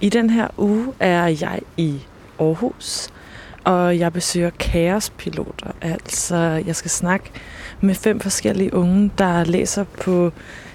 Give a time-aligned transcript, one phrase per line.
[0.00, 2.00] I den her uge er jeg i
[2.38, 3.08] Aarhus,
[3.64, 5.70] og jeg besøger kaospiloter.
[5.80, 7.30] Altså, jeg skal snakke
[7.80, 10.32] med fem forskellige unge, der læser på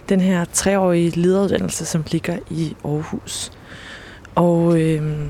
[0.10, 3.52] den her treårige lederuddannelse, som ligger i Aarhus.
[4.36, 5.30] Og øh,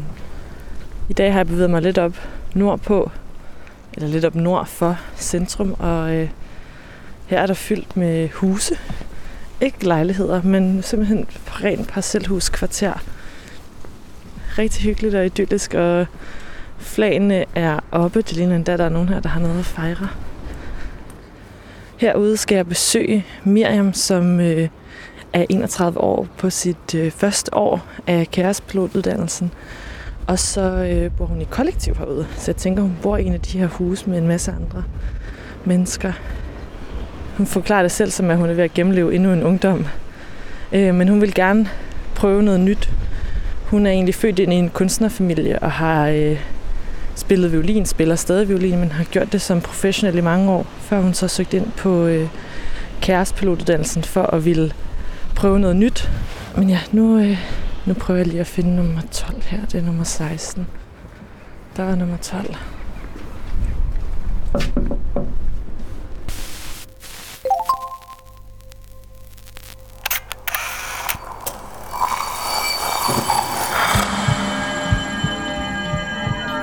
[1.09, 3.12] i dag har jeg bevæget mig lidt op nordpå,
[3.93, 6.30] eller lidt op nord for centrum, og øh,
[7.25, 8.77] her er der fyldt med huse.
[9.62, 12.93] Ikke lejligheder, men simpelthen rent parcelhuskvarter.
[14.58, 16.05] Rigtig hyggeligt og idyllisk, og
[16.77, 18.22] flagene er oppe.
[18.22, 20.08] Det ligner endda, der er nogen her, der har noget at fejre.
[21.98, 24.70] Herude skal jeg besøge Miriam, som øh,
[25.34, 29.52] er 31 år på sit øh, første år af kærespilotuddannelsen.
[30.27, 32.27] Og så øh, bor hun i kollektiv herude.
[32.38, 34.84] Så jeg tænker, hun bor i en af de her huse med en masse andre
[35.66, 36.12] mennesker.
[37.38, 39.85] Hun forklarer det selv som, at hun er ved at gennemleve endnu en ungdom.
[40.72, 41.70] Øh, men hun vil gerne
[42.16, 42.91] prøve noget nyt.
[43.66, 46.40] Hun er egentlig født ind i en kunstnerfamilie og har øh,
[47.16, 51.02] spillet violin, spiller stadig violin, men har gjort det som professionel i mange år, før
[51.02, 52.30] hun så søgte ind på øh,
[53.02, 54.74] kærespilotuddannelsen for at ville
[55.35, 56.12] prøve noget nyt.
[56.57, 57.38] Men ja, nu, øh,
[57.85, 59.66] nu prøver jeg lige at finde nummer 12 her.
[59.66, 60.68] Det er nummer 16.
[61.77, 62.55] Der er nummer 12.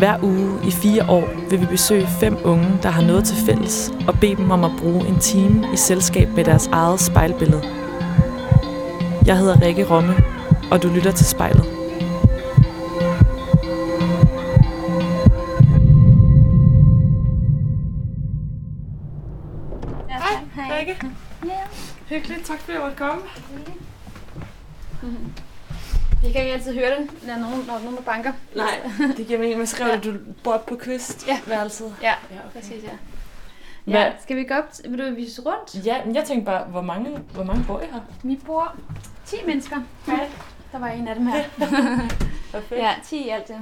[0.00, 3.92] Hver uge i fire år vil vi besøge fem unge, der har noget til fælles,
[4.08, 7.62] og bede dem om at bruge en time i selskab med deres eget spejlbillede.
[9.26, 10.14] Jeg hedder Rikke Romme,
[10.70, 11.64] og du lytter til spejlet.
[20.54, 20.96] Hej, Rikke.
[21.44, 21.50] Ja.
[22.08, 22.46] Hyggeligt.
[22.46, 23.22] Tak fordi jeg måtte komme.
[26.22, 28.32] Jeg kan ikke altid høre det, når nogen, når nogen der banker.
[28.56, 28.80] Nej,
[29.16, 29.56] det giver mening.
[29.56, 29.94] Hvad skrev Ja.
[29.94, 30.00] ja.
[30.00, 30.14] du?
[30.44, 31.28] bor på kyst?
[31.28, 31.40] Ja.
[31.46, 31.94] Værelset?
[32.02, 32.60] Ja, Ja, okay.
[32.60, 32.88] præcis, ja.
[33.84, 34.64] Hvad- Ja, skal vi gå op?
[34.88, 35.86] Vil du vise rundt?
[35.86, 38.00] Ja, men jeg tænkte bare, hvor mange, hvor mange bor I her?
[38.22, 38.76] Vi bor
[39.26, 39.76] 10 mennesker.
[40.06, 40.28] Hej.
[40.72, 41.44] Der var en af dem her.
[42.52, 42.80] Perfekt.
[42.80, 43.50] ja, 10 i alt.
[43.50, 43.58] Ja.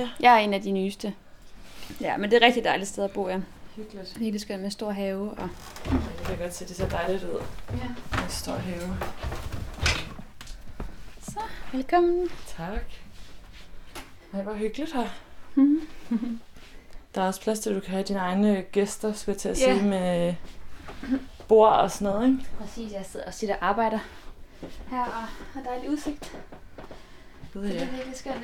[0.00, 0.08] Ja.
[0.20, 1.14] Jeg er en af de nyeste.
[2.00, 3.38] Ja, men det er et rigtig dejligt sted at bo, ja.
[3.76, 4.16] Hyggeligt.
[4.18, 5.30] Helt skønt med stor have.
[5.30, 5.48] Og...
[5.90, 7.40] Jeg kan godt se, det ser dejligt ud.
[7.72, 8.20] Ja.
[8.22, 8.96] En stor have.
[11.72, 12.28] Velkommen.
[12.56, 12.80] Tak.
[14.34, 15.08] Ej, hvor hyggeligt her.
[15.54, 15.80] Mhm.
[17.14, 19.48] Der er også plads til, at du kan have dine egne gæster, skulle jeg til
[19.48, 19.74] at Ja.
[19.78, 20.34] sige, med
[21.48, 22.44] bord og sådan noget, ikke?
[22.58, 23.98] Præcis, jeg sidder og sitter og arbejder
[24.90, 25.12] her og
[25.54, 26.38] har dejlig udsigt.
[27.52, 27.82] Gud, Det ja.
[27.82, 28.36] er virkelig skønt.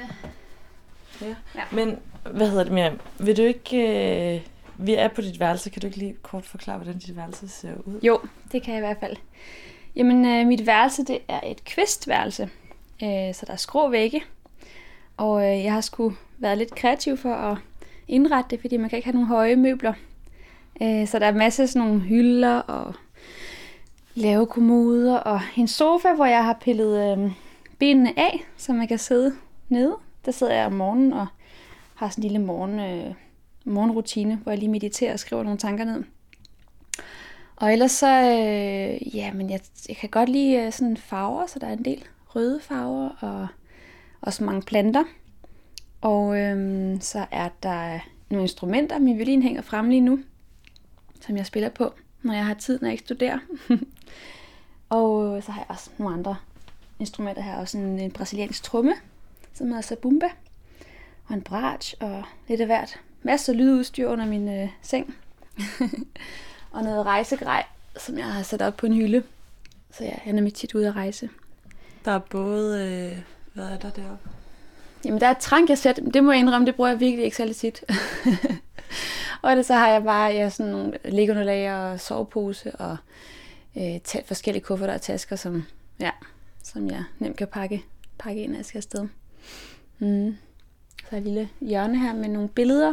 [1.20, 1.34] ja.
[1.72, 1.98] Men,
[2.32, 2.98] hvad hedder det mere?
[3.18, 3.76] Vil du ikke...
[4.36, 4.40] Øh,
[4.78, 5.70] vi er på dit værelse.
[5.70, 8.00] Kan du ikke lige kort forklare, hvordan dit værelse ser ud?
[8.02, 8.20] Jo,
[8.52, 9.16] det kan jeg i hvert fald.
[9.96, 12.50] Jamen, øh, mit værelse, det er et kvistværelse.
[13.02, 14.22] Øh, så der er skrå vægge.
[15.16, 17.58] Og øh, jeg har sgu været lidt kreativ for at
[18.08, 19.92] indrette det, fordi man kan ikke have nogle høje møbler.
[20.82, 22.94] Øh, så der er masser af sådan nogle hylder og
[24.14, 27.30] lave kommoder og en sofa, hvor jeg har pillet øh,
[27.78, 29.34] benene af, så man kan sidde
[29.68, 29.96] nede.
[30.24, 31.26] Der sidder jeg om morgenen og
[31.94, 33.14] har sådan en lille morgen, øh,
[33.64, 36.04] morgenrutine, hvor jeg lige mediterer og skriver nogle tanker ned.
[37.56, 41.58] Og ellers så, øh, ja, men jeg, jeg kan godt lide øh, sådan farver, så
[41.58, 42.04] der er en del
[42.36, 43.48] røde farver og
[44.20, 45.04] også mange planter.
[46.00, 48.00] Og øhm, så er der
[48.30, 48.98] nogle instrumenter.
[48.98, 50.18] Min violin hænger frem lige nu,
[51.20, 53.38] som jeg spiller på, når jeg har tid, når jeg ikke studerer.
[54.88, 56.36] og øh, så har jeg også nogle andre
[56.98, 57.56] instrumenter her.
[57.56, 58.94] Også en, en brasiliansk tromme,
[59.54, 60.26] som hedder Sabumba.
[61.28, 63.00] Og en bratsch og lidt af hvert.
[63.22, 65.14] Masser af lydudstyr under min øh, seng.
[66.72, 67.64] og noget rejsegrej,
[67.96, 69.22] som jeg har sat op på en hylde.
[69.90, 71.28] Så ja, jeg er nemlig tit ude at rejse.
[72.04, 72.88] Der er både...
[72.88, 73.18] Øh,
[73.54, 74.28] hvad er der deroppe?
[75.04, 77.36] Jamen, der er et jeg men det må jeg indrømme, det bruger jeg virkelig ikke
[77.36, 77.84] særlig tit.
[79.42, 82.96] og ellers så har jeg bare ja, sådan nogle liggeunderlag og sovepose og
[83.76, 85.64] øh, tæt forskellige kufferter og tasker, som,
[86.00, 86.10] ja,
[86.62, 87.84] som jeg nemt kan pakke,
[88.18, 89.08] pakke ind, når jeg skal afsted.
[89.98, 90.36] Mm.
[91.00, 92.92] Så er et lille hjørne her med nogle billeder.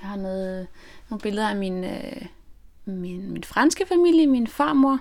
[0.00, 0.66] Jeg har noget, øh,
[1.10, 2.26] nogle billeder af min, øh,
[2.84, 4.98] min, min franske familie, min farmor,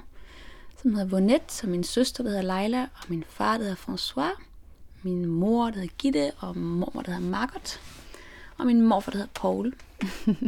[0.81, 4.44] som hedder Vonette, og min søster, der hedder Leila, og min far, der hedder François
[5.04, 7.80] min mor, der hedder Gitte, og mormor, der hedder Margot.
[8.58, 9.74] og min morfar, der hedder Paul.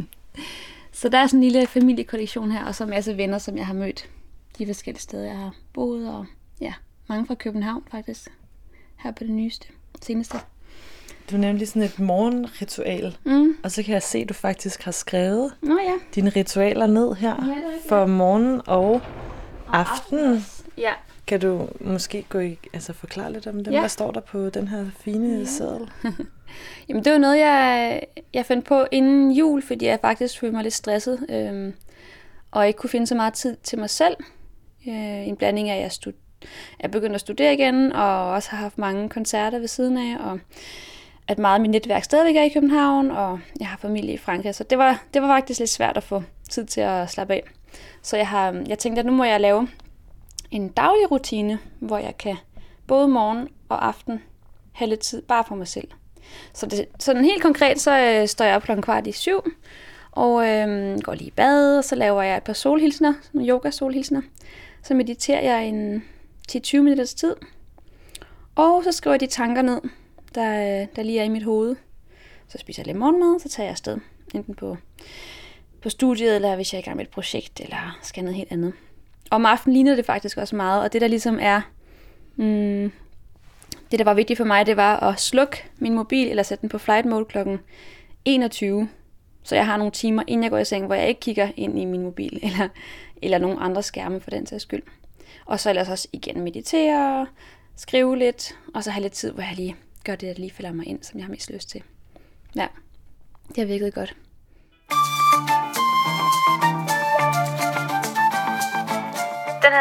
[0.92, 3.66] så der er sådan en lille familiekollektion her, og så en masse venner, som jeg
[3.66, 4.08] har mødt
[4.58, 6.26] de forskellige steder, jeg har boet, og
[6.60, 6.72] ja,
[7.08, 8.28] mange fra København faktisk,
[8.96, 9.66] her på det nyeste,
[10.02, 10.38] seneste.
[11.30, 13.56] Du nævnte sådan et morgenritual, mm.
[13.62, 15.94] og så kan jeg se, at du faktisk har skrevet Nå, ja.
[16.14, 17.54] dine ritualer ned her Ja,
[17.88, 19.00] for morgen og,
[19.72, 20.46] aften.
[20.78, 20.92] Ja,
[21.26, 23.72] Kan du måske gå i, altså forklare lidt om dem?
[23.72, 23.80] Ja.
[23.80, 25.44] Hvad står der på den her fine ja.
[25.44, 25.90] seddel?
[26.88, 28.00] Jamen, det var noget, jeg,
[28.34, 31.74] jeg fandt på inden jul, fordi jeg faktisk følte mig lidt stresset, øhm,
[32.50, 34.16] og ikke kunne finde så meget tid til mig selv.
[34.88, 36.46] Øh, en blanding af, at jeg, stud-
[36.82, 40.38] jeg begyndte at studere igen, og også har haft mange koncerter ved siden af, og
[41.28, 44.54] at meget af mit netværk stadigvæk er i København, og jeg har familie i Frankrig,
[44.54, 47.42] så det var, det var faktisk lidt svært at få tid til at slappe af.
[48.02, 49.68] Så jeg, har, jeg tænkte, at nu må jeg lave
[50.50, 52.36] en daglig rutine, hvor jeg kan
[52.86, 54.22] både morgen og aften
[54.72, 55.88] have lidt tid bare for mig selv.
[56.52, 59.40] Så det, sådan helt konkret, så øh, står jeg op klokken kvart i syv,
[60.10, 64.22] og øh, går lige i bad, og så laver jeg et par solhilsner, nogle yoga-solhilsner.
[64.82, 66.04] Så mediterer jeg en
[66.52, 67.36] 10-20 minutters tid,
[68.54, 69.80] og så skriver jeg de tanker ned,
[70.34, 71.76] der, øh, der lige er i mit hoved.
[72.48, 73.98] Så spiser jeg lidt morgenmad, så tager jeg afsted,
[74.34, 74.76] enten på,
[75.82, 78.52] på studiet, eller hvis jeg er i gang med et projekt, eller skal noget helt
[78.52, 78.72] andet.
[79.30, 81.60] Om aftenen ligner det faktisk også meget, og det der ligesom er,
[82.36, 82.92] mm,
[83.90, 86.68] det der var vigtigt for mig, det var at slukke min mobil, eller sætte den
[86.68, 87.58] på flight mode klokken
[88.24, 88.88] 21.
[89.42, 91.80] Så jeg har nogle timer, inden jeg går i seng, hvor jeg ikke kigger ind
[91.80, 92.68] i min mobil, eller,
[93.22, 94.82] eller nogen andre skærme for den sags skyld.
[95.44, 97.26] Og så ellers også igen meditere,
[97.76, 100.72] skrive lidt, og så have lidt tid, hvor jeg lige gør det, der lige falder
[100.72, 101.82] mig ind, som jeg har mest lyst til.
[102.56, 102.66] Ja,
[103.48, 104.16] det har virket godt.
[104.88, 105.61] Den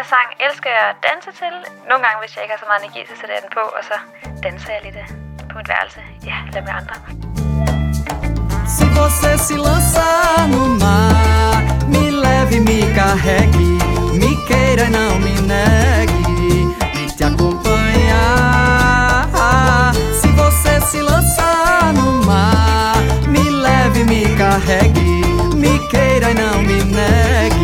[0.02, 1.54] her sang elsker jeg at danse til.
[1.90, 3.82] Nogle gange, hvis jeg ikke har så meget energi, så sætter jeg den på, og
[3.90, 3.98] så
[4.46, 5.08] danser jeg lidt øh,
[5.50, 6.00] på mit værelse.
[6.30, 6.96] Ja, lad med andre.
[8.76, 11.56] Se você se lançar e no mar,
[11.94, 13.68] me leve, me carregue,
[14.22, 16.22] me queira e não me negue
[16.96, 18.32] de te acompanhar.
[20.20, 22.98] Se você se lançar no mar,
[23.34, 25.10] me leve, me carregue,
[25.64, 27.61] me queira e não me negue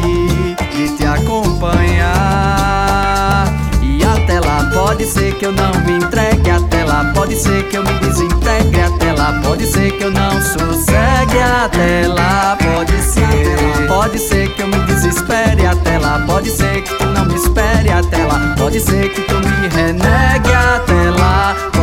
[4.88, 7.12] pode ser que eu não me entregue, até lá.
[7.14, 9.42] Pode ser que eu me desintegre, até lá.
[9.44, 12.58] Pode ser que eu não sossegue, até lá.
[12.58, 16.24] Pode ser, pode ser que eu me desespere, até lá.
[16.26, 18.56] Pode ser que tu não me espere, até lá.
[18.58, 21.77] Pode ser que tu me renegue, até lá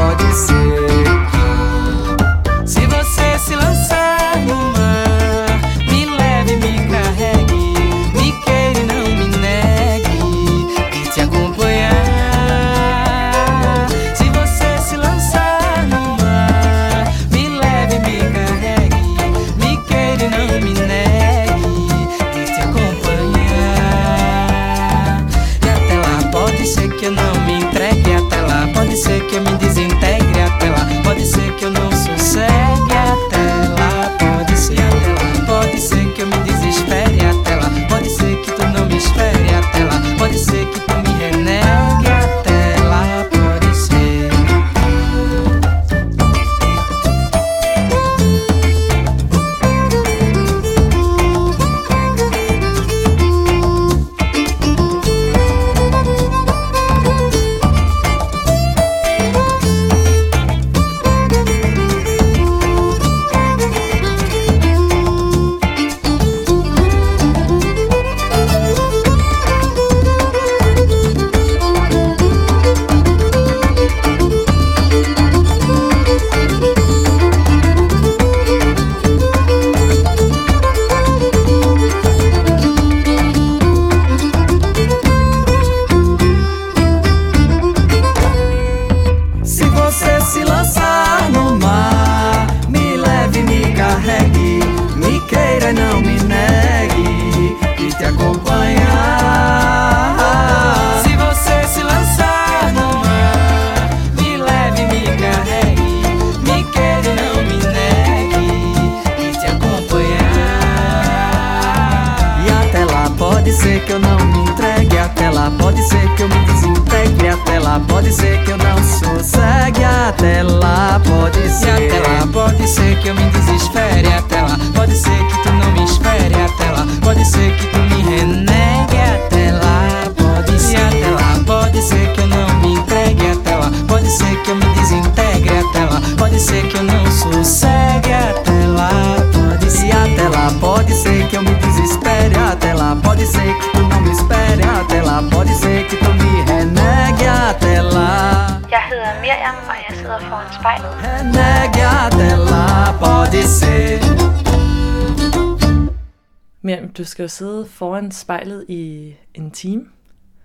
[157.04, 159.88] du skal jo sidde foran spejlet i en time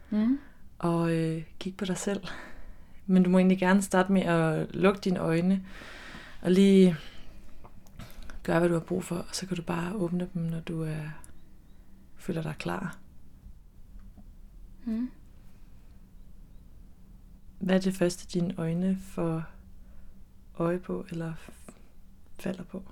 [0.10, 0.39] Mm.
[0.80, 2.24] og øh, kigge på dig selv.
[3.06, 5.66] Men du må egentlig gerne starte med at lukke dine øjne
[6.42, 6.96] og lige
[8.44, 10.82] gøre, hvad du har brug for, og så kan du bare åbne dem, når du
[10.84, 11.04] er,
[12.18, 12.98] føler dig klar.
[14.86, 15.10] Mm.
[17.60, 19.44] Hvad er det første, dine øjne får
[20.58, 21.34] øje på, eller
[22.39, 22.84] falder på?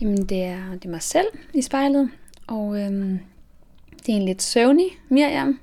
[0.00, 2.10] Jamen, det er, det er mig selv i spejlet,
[2.50, 3.18] og øhm,
[4.06, 5.60] det er en lidt søvnig Miriam,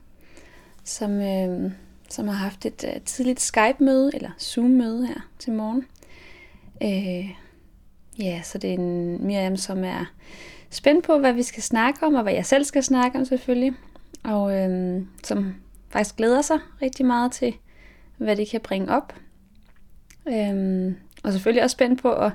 [0.84, 1.72] som, øhm,
[2.10, 5.86] som har haft et øh, tidligt Skype-møde, eller Zoom-møde her til morgen.
[6.84, 7.30] Øh,
[8.20, 10.06] ja, så det er en Miriam, som er
[10.70, 13.74] spændt på, hvad vi skal snakke om, og hvad jeg selv skal snakke om selvfølgelig.
[14.24, 15.56] Og øhm, som
[15.90, 17.54] faktisk glæder sig rigtig meget til,
[18.18, 19.16] hvad det kan bringe op.
[20.28, 22.32] Øhm, og selvfølgelig også spændt på at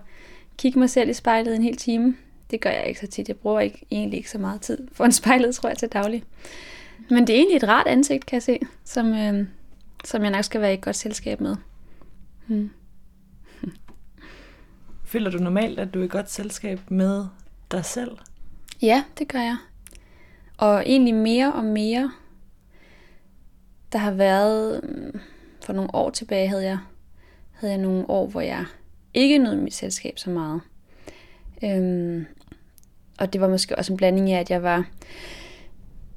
[0.57, 2.17] kigge mig selv i spejlet en hel time.
[2.53, 3.29] Det gør jeg ikke så tit.
[3.29, 6.25] Jeg bruger ikke, egentlig ikke så meget tid foran spejlet, tror jeg, til daglig.
[7.11, 9.47] Men det er egentlig et rart ansigt, kan jeg se, som, øh,
[10.05, 11.57] som jeg nok skal være i et godt selskab med.
[12.47, 12.71] Hmm.
[15.05, 17.25] Føler du normalt, at du er i godt selskab med
[17.71, 18.19] dig selv?
[18.83, 19.57] Ja, det gør jeg.
[20.57, 22.13] Og egentlig mere og mere.
[23.93, 25.21] Der har været, mm,
[25.65, 26.79] for nogle år tilbage havde jeg,
[27.53, 28.65] havde jeg nogle år, hvor jeg
[29.15, 30.61] ikke nød mit selskab så meget.
[31.65, 32.27] Øhm,
[33.19, 34.85] og det var måske også en blanding af, at jeg var,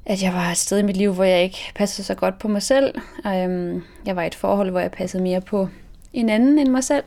[0.05, 2.47] at jeg var et sted i mit liv, hvor jeg ikke passede så godt på
[2.47, 2.95] mig selv.
[3.27, 5.69] Øhm, jeg var i et forhold, hvor jeg passede mere på
[6.13, 7.03] en anden end mig selv.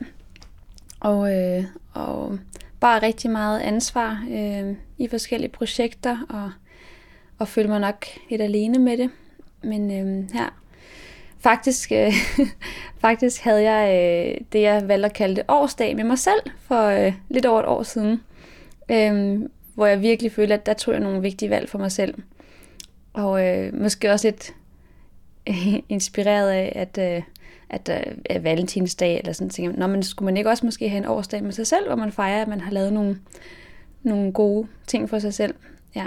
[0.99, 2.37] Og, øh, og
[2.79, 6.51] bare rigtig meget ansvar øh, i forskellige projekter, og,
[7.39, 9.09] og følte mig nok lidt alene med det.
[9.63, 10.59] Men øh, her,
[11.39, 12.13] faktisk, øh,
[13.01, 16.83] faktisk havde jeg øh, det, jeg valgte at kalde det årsdag med mig selv for
[16.83, 18.21] øh, lidt over et år siden.
[18.91, 19.39] Øh,
[19.79, 22.13] hvor jeg virkelig følte, at der tog jeg nogle vigtige valg for mig selv.
[23.13, 24.53] Og øh, måske også lidt
[25.89, 27.23] inspireret af, at, øh,
[27.69, 27.89] at
[28.29, 29.77] øh, valentinsdag, eller sådan ting.
[29.77, 32.11] Nå, men skulle man ikke også måske have en årsdag med sig selv, hvor man
[32.11, 33.19] fejrer, at man har lavet nogle,
[34.03, 35.55] nogle gode ting for sig selv.
[35.95, 36.05] Ja.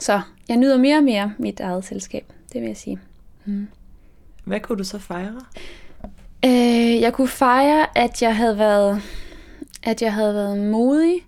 [0.00, 2.98] Så jeg nyder mere og mere mit eget selskab, det vil jeg sige.
[3.44, 3.68] Mm.
[4.44, 5.40] Hvad kunne du så fejre?
[6.44, 9.02] Øh, jeg kunne fejre, at jeg havde været,
[9.82, 11.20] at jeg havde været modig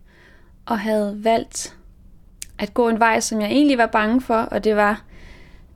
[0.67, 1.77] og havde valgt
[2.59, 5.05] at gå en vej, som jeg egentlig var bange for, og det var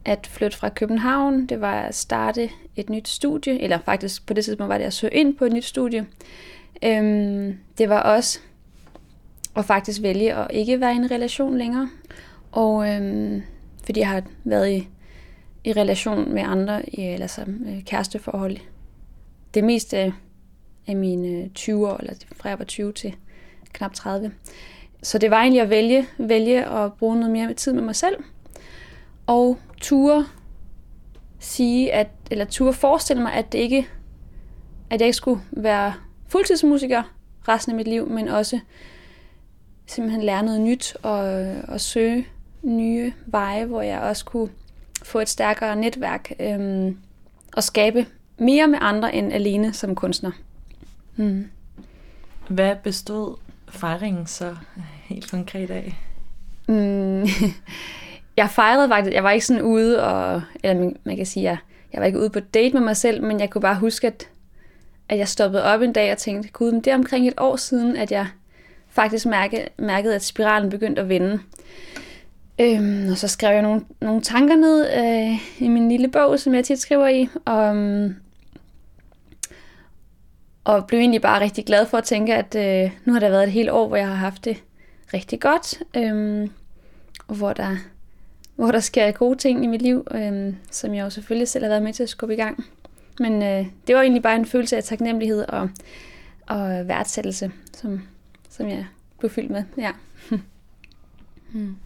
[0.04, 1.46] at flytte fra København.
[1.46, 4.92] Det var at starte et nyt studie, eller faktisk på det tidspunkt var det at
[4.92, 6.06] søge ind på et nyt studie.
[6.84, 8.38] Øhm, det var også
[9.56, 11.88] at faktisk vælge at ikke være i en relation længere.
[12.52, 13.42] Og øhm,
[13.84, 14.88] fordi jeg har været i,
[15.64, 18.56] i relation med andre, i, eller så øh, kæresteforhold,
[19.54, 20.12] det meste af,
[20.86, 23.14] af mine øh, 20 år, eller fra jeg var 20 til
[23.72, 24.32] knap 30.
[25.06, 28.16] Så det var egentlig at vælge, vælge at bruge noget mere tid med mig selv,
[29.26, 30.26] og ture
[31.38, 33.88] sige, at, eller ture forestille mig, at det ikke,
[34.90, 35.94] at jeg ikke skulle være
[36.28, 37.02] fuldtidsmusiker
[37.48, 38.60] resten af mit liv, men også
[39.86, 42.26] simpelthen lære noget nyt og, og søge
[42.62, 44.48] nye veje, hvor jeg også kunne
[45.02, 46.98] få et stærkere netværk øhm,
[47.56, 48.06] og skabe
[48.38, 50.30] mere med andre end alene som kunstner.
[51.16, 51.50] Mm.
[52.48, 53.36] Hvad bestod
[53.68, 54.56] fejringen så
[55.08, 55.94] helt konkret af?
[56.68, 57.26] Mm.
[58.36, 61.56] jeg fejrede faktisk, jeg var ikke sådan ude, og, eller man, kan sige, jeg,
[61.92, 64.28] jeg var ikke ude på date med mig selv, men jeg kunne bare huske, at,
[65.08, 67.56] at jeg stoppede op en dag og tænkte, gud, men det er omkring et år
[67.56, 68.26] siden, at jeg
[68.88, 71.40] faktisk mærke, mærkede, at spiralen begyndte at vende.
[72.60, 76.54] Øhm, og så skrev jeg nogle, nogle tanker ned øh, i min lille bog, som
[76.54, 77.76] jeg tit skriver i, og,
[80.64, 83.44] og blev egentlig bare rigtig glad for at tænke, at øh, nu har der været
[83.44, 84.62] et helt år, hvor jeg har haft det
[85.14, 86.50] rigtig godt, øhm,
[87.26, 87.76] hvor der,
[88.56, 91.68] hvor der sker gode ting i mit liv, øhm, som jeg jo selvfølgelig selv har
[91.68, 92.64] været med til at skubbe i gang.
[93.18, 95.70] Men øh, det var egentlig bare en følelse af taknemmelighed og,
[96.46, 98.02] og værdsættelse, som,
[98.50, 98.86] som jeg
[99.18, 99.64] blev fyldt med.
[99.78, 99.92] Ja.
[101.52, 101.76] hmm.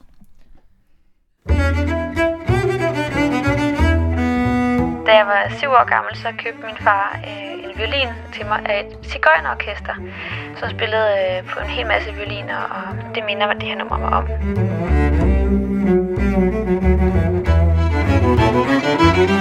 [5.11, 8.61] Da jeg var syv år gammel, så købte min far øh, en violin til mig
[8.67, 9.95] af et cigøjnerorkester,
[10.57, 14.11] som spillede øh, på en hel masse violiner, og det minder det her nummer mig
[14.11, 14.27] om.
[19.21, 19.40] sidder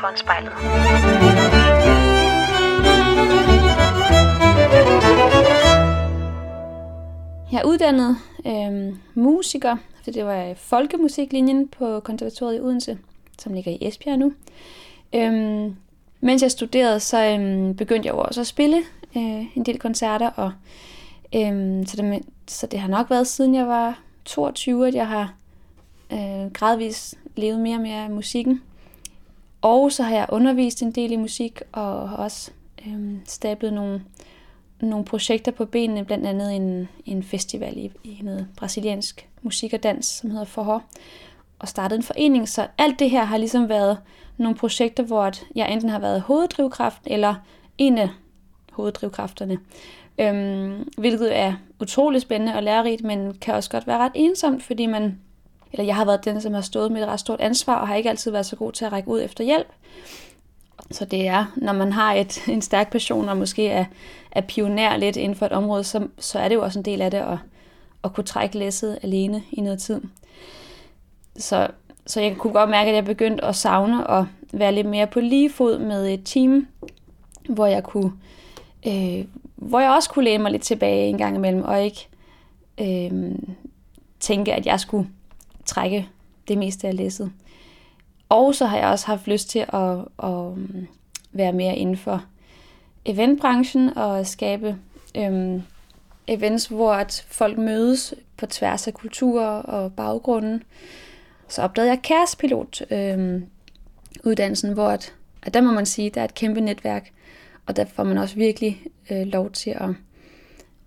[0.00, 0.52] foran spejlet.
[7.52, 12.98] Jeg er uddannet øh, musiker, for det var folkemusiklinjen på konservatoriet i Odense,
[13.38, 14.32] som ligger i Esbjerg nu.
[15.14, 15.32] Øh,
[16.20, 18.76] mens jeg studerede, så øh, begyndte jeg jo også at spille
[19.16, 20.52] øh, en del koncerter, og
[21.34, 25.34] øh, så, det, så det har nok været siden jeg var 22, at jeg har
[26.12, 28.62] øh, gradvist levet mere og mere af musikken.
[29.66, 32.50] Og så har jeg undervist en del i musik, og har også
[32.86, 34.02] øhm, stablet nogle,
[34.80, 39.82] nogle projekter på benene, blandt andet en, en festival i, i noget brasiliansk musik og
[39.82, 40.82] dans, som hedder Forhår,
[41.58, 42.48] og startet en forening.
[42.48, 43.98] Så alt det her har ligesom været
[44.36, 47.34] nogle projekter, hvor jeg enten har været hoveddrivkraften eller
[47.78, 48.08] en af
[48.72, 49.58] hoveddrivkræfterne.
[50.18, 54.86] Øhm, hvilket er utrolig spændende og lærerigt, men kan også godt være ret ensomt, fordi
[54.86, 55.18] man,
[55.76, 57.94] eller jeg har været den, som har stået med et ret stort ansvar, og har
[57.94, 59.66] ikke altid været så god til at række ud efter hjælp.
[60.90, 63.84] Så det er, når man har et, en stærk passion, og måske er,
[64.32, 67.00] er pioner lidt inden for et område, så, så er det jo også en del
[67.00, 67.38] af det at,
[68.04, 70.00] at kunne trække læsset alene i noget tid.
[71.36, 71.68] Så,
[72.06, 75.20] så jeg kunne godt mærke, at jeg begyndte at savne at være lidt mere på
[75.20, 76.66] lige fod med et team,
[77.48, 78.12] hvor jeg kunne
[78.86, 79.24] øh,
[79.56, 82.08] hvor jeg også kunne læne mig lidt tilbage en gang imellem, og ikke
[82.80, 83.34] øh,
[84.20, 85.08] tænke, at jeg skulle
[85.66, 86.08] trække
[86.48, 87.32] det meste af læsset.
[88.28, 90.86] Og så har jeg også haft lyst til at, at øhm,
[91.32, 92.24] være mere inden for
[93.04, 94.76] eventbranchen og skabe
[95.16, 95.62] øhm,
[96.26, 100.62] events, hvor at folk mødes på tværs af kulturer og baggrunden.
[101.48, 103.46] Så opdagede jeg kærespilot øhm,
[104.24, 107.12] uddannelsen, hvor at, at der må man sige, der er et kæmpe netværk
[107.66, 109.90] og der får man også virkelig øh, lov til at,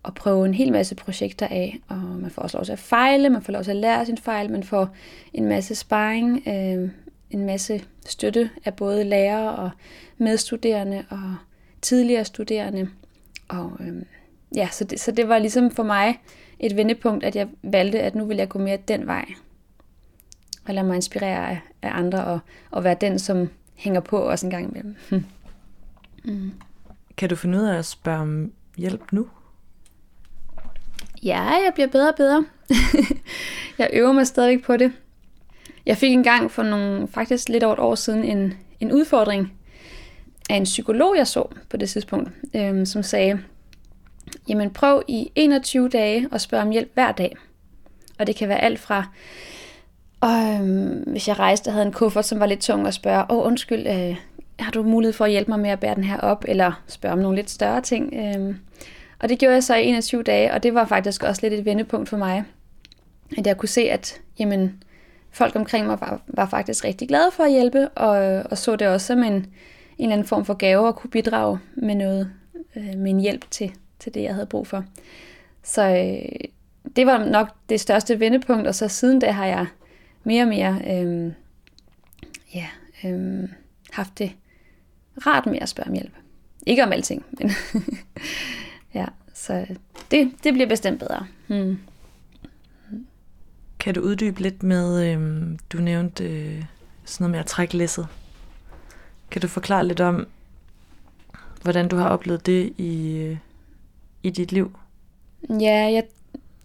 [0.06, 3.30] at prøve en hel masse projekter af, og man får også lov til at fejle,
[3.30, 4.90] man får lov til at lære sin fejl, man får
[5.34, 6.90] en masse sparring, øh,
[7.32, 9.70] en masse støtte af både lærere og
[10.18, 11.36] medstuderende og
[11.82, 12.90] tidligere studerende.
[13.48, 14.02] Og øh,
[14.56, 16.20] ja, så det, så det var ligesom for mig
[16.60, 19.26] et vendepunkt, at jeg valgte, at nu vil jeg gå mere den vej.
[20.68, 22.40] Og lade mig inspirere af, af andre og,
[22.72, 24.96] og være den, som hænger på også en gang imellem.
[26.26, 26.52] mm.
[27.18, 29.28] Kan du finde ud af at spørge om hjælp nu?
[31.24, 32.46] Ja, jeg bliver bedre og bedre.
[33.78, 34.92] jeg øver mig stadigvæk på det.
[35.86, 39.54] Jeg fik engang for nogle, faktisk lidt over et år siden en, en udfordring
[40.50, 43.40] af en psykolog, jeg så på det tidspunkt, øhm, som sagde,
[44.48, 47.36] jamen prøv i 21 dage at spørge om hjælp hver dag.
[48.20, 49.04] Og det kan være alt fra,
[50.22, 53.26] og, øhm, hvis jeg rejste og havde en kuffert, som var lidt tung, at spørge,
[53.30, 54.16] åh oh, undskyld, øh,
[54.60, 57.14] har du mulighed for at hjælpe mig med at bære den her op, eller spørge
[57.14, 58.14] om nogle lidt større ting.
[58.14, 58.56] Øhm,
[59.20, 61.66] og det gjorde jeg så i 21 dage, og det var faktisk også lidt et
[61.66, 62.44] vendepunkt for mig,
[63.38, 64.84] at jeg kunne se, at jamen,
[65.32, 68.88] folk omkring mig var, var faktisk rigtig glade for at hjælpe, og, og så det
[68.88, 69.46] også som en, en
[69.98, 72.32] eller anden form for gave at kunne bidrage med noget,
[72.76, 74.86] øh, med en hjælp til, til det, jeg havde brug for.
[75.64, 76.50] Så øh,
[76.96, 79.66] det var nok det største vendepunkt, og så siden da har jeg
[80.24, 81.32] mere og mere øh,
[82.56, 82.68] ja,
[83.04, 83.50] øh,
[83.92, 84.32] haft det
[85.28, 86.14] rart med at spørge om hjælp.
[86.68, 87.52] Ikke om alting, men
[88.94, 89.66] ja, så
[90.12, 91.28] det, det bliver bestemt bedre.
[91.48, 91.80] Hmm.
[93.80, 96.64] Kan du uddybe lidt med, øh, du nævnte øh,
[97.06, 98.08] sådan noget med at trække læsset.
[99.32, 100.28] Kan du forklare lidt om,
[101.62, 103.38] hvordan du har oplevet det i, øh,
[104.24, 104.78] i dit liv?
[105.50, 106.04] Ja, jeg,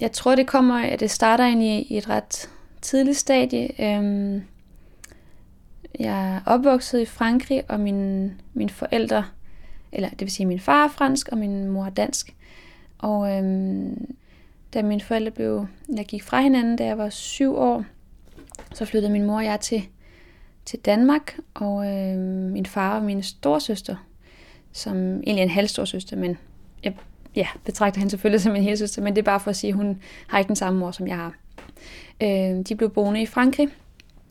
[0.00, 2.50] jeg tror, det kommer, at det starter ind i, i et ret
[2.82, 3.96] tidligt stadie.
[3.96, 4.42] Øhm,
[5.98, 9.24] jeg er opvokset i Frankrig, og mine, mine forældre,
[9.94, 12.34] eller det vil sige min far er fransk, og min mor er dansk.
[12.98, 14.14] Og øhm,
[14.74, 17.84] da mine forældre blev, jeg gik fra hinanden, da jeg var syv år,
[18.74, 19.88] så flyttede min mor og jeg til,
[20.64, 23.96] til Danmark, og øhm, min far og min storsøster,
[24.72, 26.38] som egentlig er en halvstorsøster, men
[26.84, 26.94] jeg
[27.36, 29.76] ja, betragter hende selvfølgelig som en helsøster, men det er bare for at sige, at
[29.76, 31.34] hun har ikke den samme mor, som jeg har.
[32.22, 33.68] Øh, de blev boende i Frankrig,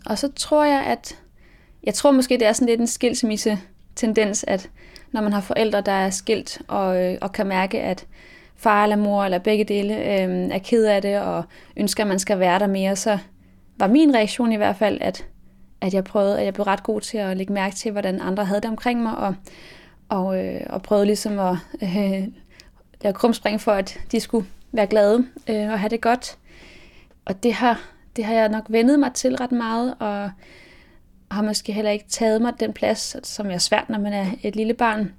[0.06, 1.20] og så tror jeg, at
[1.84, 3.60] jeg tror måske, det er sådan lidt en skilsmisse
[3.96, 4.70] tendens, at
[5.14, 8.06] når man har forældre, der er skilt og, øh, og kan mærke, at
[8.56, 11.44] far eller mor eller begge dele øh, er ked af det og
[11.78, 13.18] ønsker, at man skal være der mere, så
[13.78, 15.26] var min reaktion i hvert fald, at,
[15.82, 18.46] at jeg prøvede, at jeg blev ret god til at lægge mærke til, hvordan andre
[18.46, 19.36] havde det omkring mig, og,
[20.10, 22.28] og, øh, og prøvede ligesom at øh,
[23.02, 26.38] lave krumspring for, at de skulle være glade øh, og have det godt.
[27.26, 27.82] Og det har,
[28.16, 30.32] det har jeg nok vendet mig til ret meget, og
[31.34, 34.56] har måske heller ikke taget mig den plads, som er svært, når man er et
[34.56, 35.14] lille barn,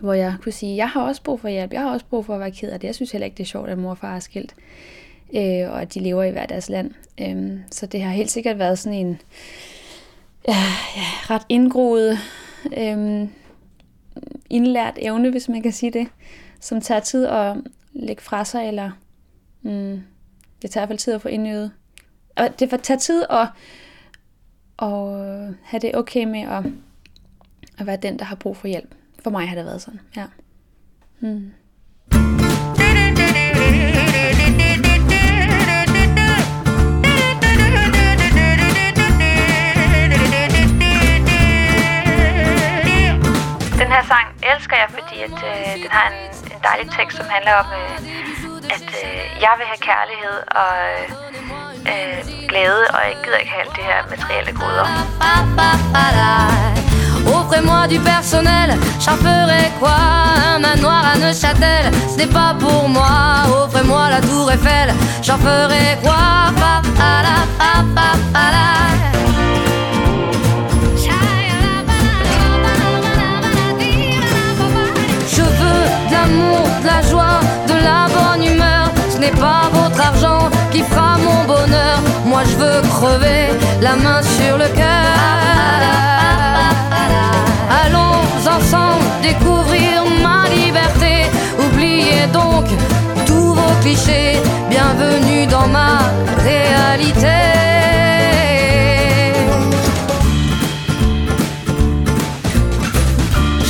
[0.00, 2.34] hvor jeg kunne sige, jeg har også brug for hjælp, jeg har også brug for
[2.34, 2.86] at være ked af det.
[2.86, 4.54] Jeg synes heller ikke, det er sjovt, at mor og far er skilt,
[5.34, 6.90] øh, og at de lever i hver deres land.
[7.20, 9.20] Øh, så det har helt sikkert været sådan en,
[10.48, 10.56] ja,
[10.96, 12.18] ja, ret indgroet,
[12.76, 13.28] øh,
[14.50, 16.08] indlært evne, hvis man kan sige det,
[16.60, 17.56] som tager tid at
[17.92, 18.90] lægge fra sig, eller
[19.62, 20.02] mm,
[20.62, 21.72] det tager i hvert fald tid at få indøvet.
[22.36, 23.48] Og det tager tid at,
[24.80, 26.64] og øh, have det okay med at,
[27.78, 28.94] at være den, der har brug for hjælp.
[29.22, 30.26] For mig har det været sådan, ja.
[31.18, 31.52] Hmm.
[43.80, 46.16] Den her sang elsker jeg, fordi at, øh, den har en,
[46.52, 47.96] en dejlig tekst, som handler om, øh,
[48.76, 51.04] at øh, jeg vil have kærlighed og øh,
[51.90, 54.86] øh, glæde, og jeg gider ikke have alt det her materielle goder.
[57.36, 58.70] Offrez-moi du personnel,
[59.04, 59.96] j'en ferai quoi
[60.48, 63.14] Un manoir à Neuchâtel, ce n'est pas pour moi.
[63.60, 64.88] Offrez-moi la tour Eiffel,
[65.26, 66.20] j'en ferai quoi.
[75.36, 78.84] Je veux de l'amour, de la joie, de la bonne humeur.
[79.12, 82.09] Ce n'est pas votre argent qui fera mon bonheur.
[82.44, 83.48] Je veux crever
[83.82, 85.14] la main sur le cœur.
[87.84, 88.20] Allons
[88.56, 91.26] ensemble découvrir ma liberté.
[91.58, 92.66] Oubliez donc
[93.26, 94.38] tous vos clichés.
[94.70, 95.98] Bienvenue dans ma
[96.42, 97.38] réalité.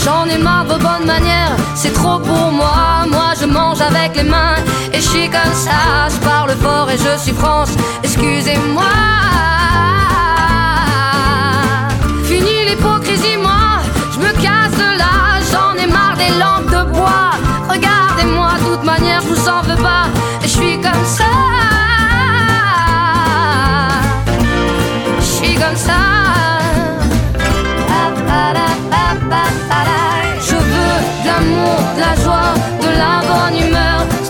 [0.04, 3.04] J'en ai marre de vos bonnes manières, c'est trop pour moi.
[3.10, 4.54] Moi je mange avec les mains
[5.10, 6.08] suis comme ça.
[6.08, 7.70] Je parle fort et je suis France,
[8.02, 8.92] excusez-moi.
[12.24, 13.59] Fini l'hypocrisie, moi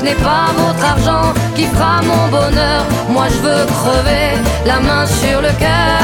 [0.01, 2.87] Ce n'est pas votre argent qui fera mon bonheur.
[3.11, 4.31] Moi je veux crever
[4.65, 6.01] la main sur le cœur.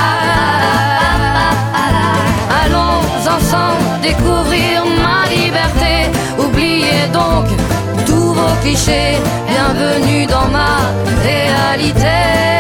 [2.63, 3.01] Allons
[3.37, 6.11] ensemble découvrir ma liberté.
[6.39, 7.47] Oubliez donc
[8.05, 9.17] tous vos clichés.
[9.49, 10.77] Bienvenue dans ma
[11.23, 12.56] réalité.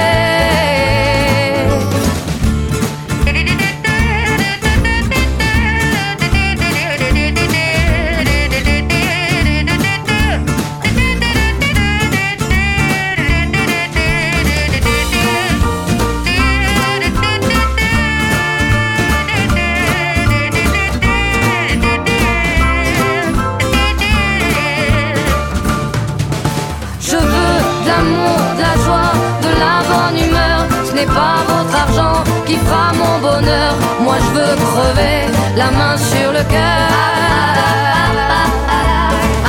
[34.77, 35.21] Crever
[35.57, 36.89] la main sur le cœur.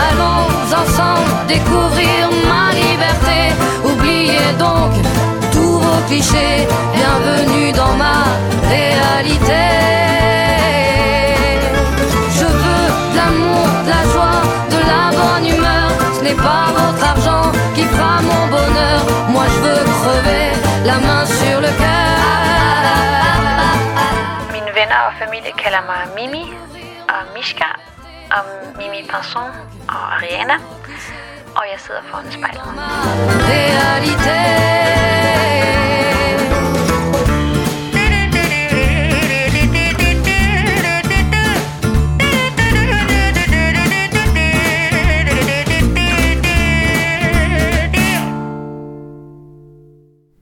[0.08, 0.46] Allons
[0.82, 3.40] ensemble découvrir ma liberté.
[3.90, 4.92] Oubliez donc
[5.54, 6.60] tous vos clichés.
[6.98, 8.20] Bienvenue dans ma
[8.76, 9.63] réalité.
[12.40, 14.42] Je veux de l'amour, de la joie,
[14.76, 15.88] de la bonne humeur.
[16.18, 19.00] Ce n'est pas votre argent qui fera mon bonheur.
[19.34, 20.48] Moi je veux crever
[20.90, 22.07] la main sur le cœur.
[24.88, 26.43] Venner og familie kalder mig Mimi
[27.10, 27.65] og Mishka
[28.32, 28.43] og
[28.78, 29.50] Mimi Pinson
[29.88, 30.54] og Ariana.
[31.56, 32.63] Og jeg sidder foran spejlet.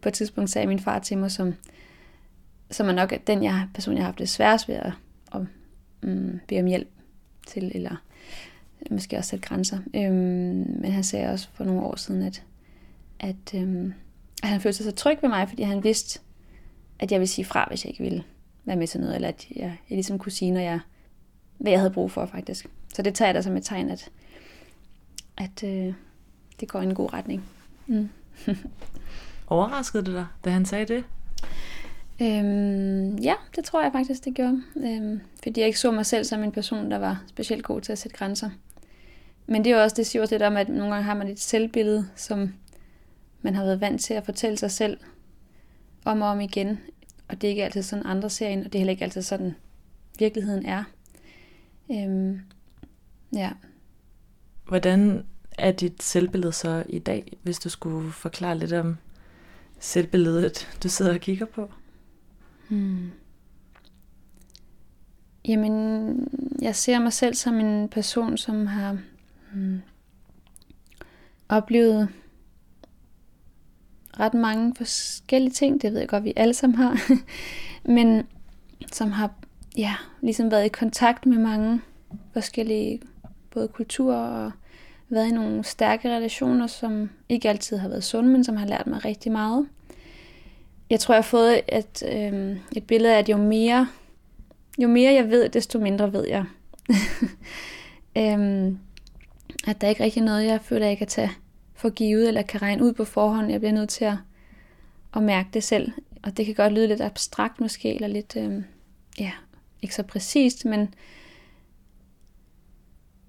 [0.02, 1.54] På et tidspunkt sagde min far til mig, som,
[2.72, 4.94] som er nok den jeg, person, jeg har haft det sværest ved at,
[5.36, 5.42] at
[6.02, 6.90] mm, bede om hjælp
[7.48, 7.96] til, eller
[8.92, 9.80] måske også sætte grænser.
[9.94, 12.44] Øhm, men han sagde også for nogle år siden, at,
[13.20, 13.94] at, øhm,
[14.44, 16.20] at han følte sig så tryg ved mig, fordi han vidste,
[17.00, 18.24] at jeg ville sige fra, hvis jeg ikke ville
[18.66, 20.80] være med til noget, eller at jeg, jeg ligesom kunne sige, når jeg,
[21.58, 22.68] hvad jeg havde brug for faktisk.
[22.94, 24.10] Så det tager jeg da som et tegn, at,
[25.38, 25.94] at øh,
[26.60, 27.44] det går i en god retning.
[27.88, 28.10] Mm.
[29.48, 31.04] Overraskede det dig, da han sagde det?
[32.22, 34.62] Øhm, ja, det tror jeg faktisk, det gjorde.
[34.76, 37.92] Øhm, fordi jeg ikke så mig selv som en person, der var specielt god til
[37.92, 38.50] at sætte grænser.
[39.48, 41.28] Men det er jo også, det siger også lidt om, at nogle gange har man
[41.28, 42.54] et selvbillede, som
[43.42, 44.98] man har været vant til at fortælle sig selv
[46.06, 46.80] om og om igen.
[47.28, 49.22] Og det er ikke altid sådan, andre ser ind, og det er heller ikke altid
[49.22, 49.56] sådan,
[50.20, 50.84] virkeligheden er.
[51.92, 52.40] Øhm,
[53.34, 53.52] ja.
[54.68, 55.26] Hvordan
[55.58, 58.98] er dit selvbillede så i dag, hvis du skulle forklare lidt om
[59.80, 61.70] selvbilledet, du sidder og kigger på?
[62.70, 63.12] Hmm.
[65.48, 66.28] Jamen,
[66.62, 68.98] jeg ser mig selv som en person, som har
[69.54, 69.82] hmm,
[71.50, 72.10] oplevet
[74.20, 75.82] ret mange forskellige ting.
[75.82, 77.00] Det ved jeg godt, vi alle sammen har.
[77.96, 78.28] Men
[78.94, 79.32] som har
[79.78, 81.82] ja, ligesom været i kontakt med mange
[82.34, 83.02] forskellige
[83.52, 84.52] både kulturer og
[85.10, 88.88] været i nogle stærke relationer, som ikke altid har været sunde, men som har lært
[88.88, 89.68] mig rigtig meget.
[90.90, 93.88] Jeg tror, jeg har fået et, øh, et billede af, at jo mere,
[94.82, 96.46] jo mere jeg ved, desto mindre ved jeg.
[98.18, 98.80] øhm,
[99.68, 101.32] at der er ikke rigtig noget, jeg føler, jeg kan tage
[101.74, 103.52] for givet, eller kan regne ud på forhånd.
[103.52, 104.18] Jeg bliver nødt til at,
[105.16, 105.92] at mærke det selv.
[106.24, 108.64] Og det kan godt lyde lidt abstrakt måske, eller lidt, øh,
[109.20, 109.32] ja,
[109.82, 110.94] ikke så præcist, men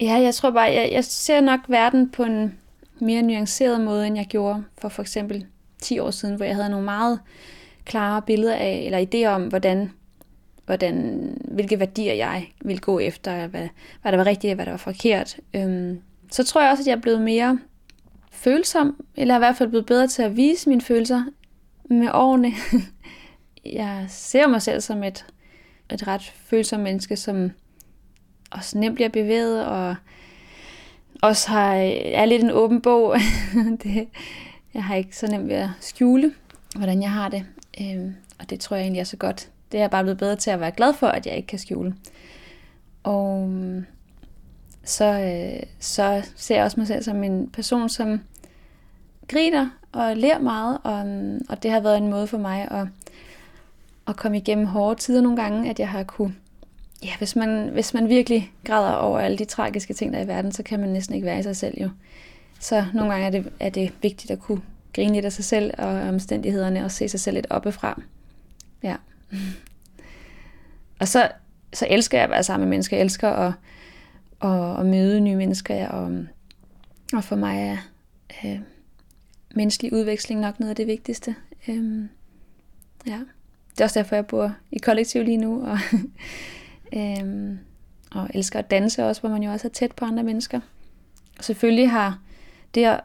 [0.00, 2.58] ja, jeg tror bare, jeg, jeg ser nok verden på en
[3.00, 5.46] mere nuanceret måde, end jeg gjorde for for eksempel
[5.86, 7.20] 10 år siden, hvor jeg havde nogle meget
[7.84, 9.90] klare billeder af, eller idéer om, hvordan,
[10.66, 13.68] hvordan, hvilke værdier jeg ville gå efter, hvad,
[14.02, 15.36] hvad der var rigtigt og hvad der var forkert.
[15.54, 17.58] Øhm, så tror jeg også, at jeg er blevet mere
[18.30, 21.22] følsom, eller i hvert fald blevet bedre til at vise mine følelser
[21.90, 22.52] med årene.
[23.80, 25.26] jeg ser mig selv som et,
[25.92, 27.50] et ret følsomt menneske, som
[28.50, 29.94] også nemt bliver bevæget, og
[31.22, 31.74] også har,
[32.14, 33.16] er lidt en åben bog.
[33.82, 34.08] det,
[34.74, 36.32] jeg har ikke så nemt ved at skjule,
[36.76, 37.46] hvordan jeg har det.
[37.80, 39.48] Øh, og det tror jeg egentlig er så godt.
[39.72, 41.58] Det er jeg bare blevet bedre til at være glad for, at jeg ikke kan
[41.58, 41.94] skjule.
[43.02, 43.82] Og øh,
[44.84, 48.20] så, øh, så ser jeg også mig selv som en person, som
[49.28, 52.86] griner og lærer meget, og, øh, og det har været en måde for mig at,
[54.08, 56.34] at komme igennem hårde tider nogle gange, at jeg har kunne
[57.02, 60.28] ja, hvis man, hvis man virkelig græder over alle de tragiske ting, der er i
[60.28, 61.88] verden, så kan man næsten ikke være i sig selv jo.
[62.60, 65.74] Så nogle gange er det, er det vigtigt at kunne grine lidt af sig selv
[65.78, 68.00] og omstændighederne og se sig selv lidt oppefra.
[68.82, 68.96] Ja.
[71.00, 71.30] Og så,
[71.72, 72.96] så elsker jeg at være sammen med mennesker.
[72.96, 73.52] Jeg elsker at,
[74.42, 75.88] at, at møde nye mennesker.
[75.88, 76.24] Og,
[77.12, 77.76] og for mig er
[78.44, 78.58] øh,
[79.54, 81.34] menneskelig udveksling nok noget af det vigtigste.
[81.68, 82.08] Øhm,
[83.06, 83.20] ja.
[83.70, 85.66] Det er også derfor, jeg bor i kollektiv lige nu.
[85.66, 85.78] Og,
[86.98, 87.58] øhm,
[88.12, 90.60] og elsker at danse også, hvor man jo også er tæt på andre mennesker.
[91.38, 92.18] Og selvfølgelig har
[92.76, 93.00] det at,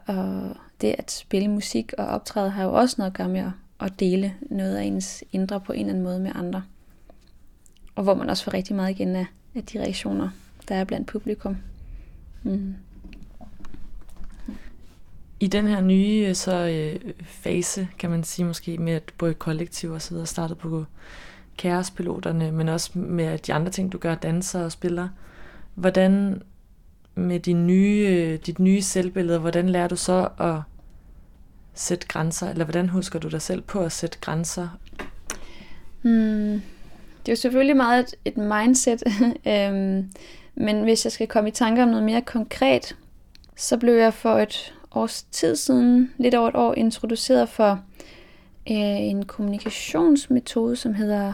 [0.80, 4.34] det at spille musik og optræde har jo også noget at gøre med at dele
[4.50, 6.62] noget af ens indre på en eller anden måde med andre.
[7.94, 10.28] Og hvor man også får rigtig meget igen af, af de reaktioner,
[10.68, 11.56] der er blandt publikum.
[12.42, 12.74] Mm.
[15.40, 19.34] I den her nye øh, så, øh, fase, kan man sige måske, med at både
[19.34, 20.84] kollektiv og så videre, startede på
[21.56, 25.08] kærespiloterne, men også med de andre ting, du gør, danser og spiller.
[25.74, 26.42] Hvordan
[27.14, 30.56] med din nye, dit nye selvbillede, hvordan lærer du så at
[31.74, 34.68] sætte grænser, eller hvordan husker du dig selv på at sætte grænser?
[36.02, 36.62] Hmm.
[37.20, 39.02] Det er jo selvfølgelig meget et, et mindset,
[39.52, 40.10] øhm,
[40.54, 42.96] men hvis jeg skal komme i tanke om noget mere konkret,
[43.56, 47.70] så blev jeg for et års tid siden, lidt over et år, introduceret for
[48.70, 51.32] øh, en kommunikationsmetode, som hedder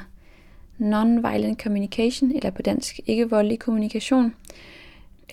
[0.78, 4.34] Non-Violent Communication, eller på dansk ikke voldelig kommunikation.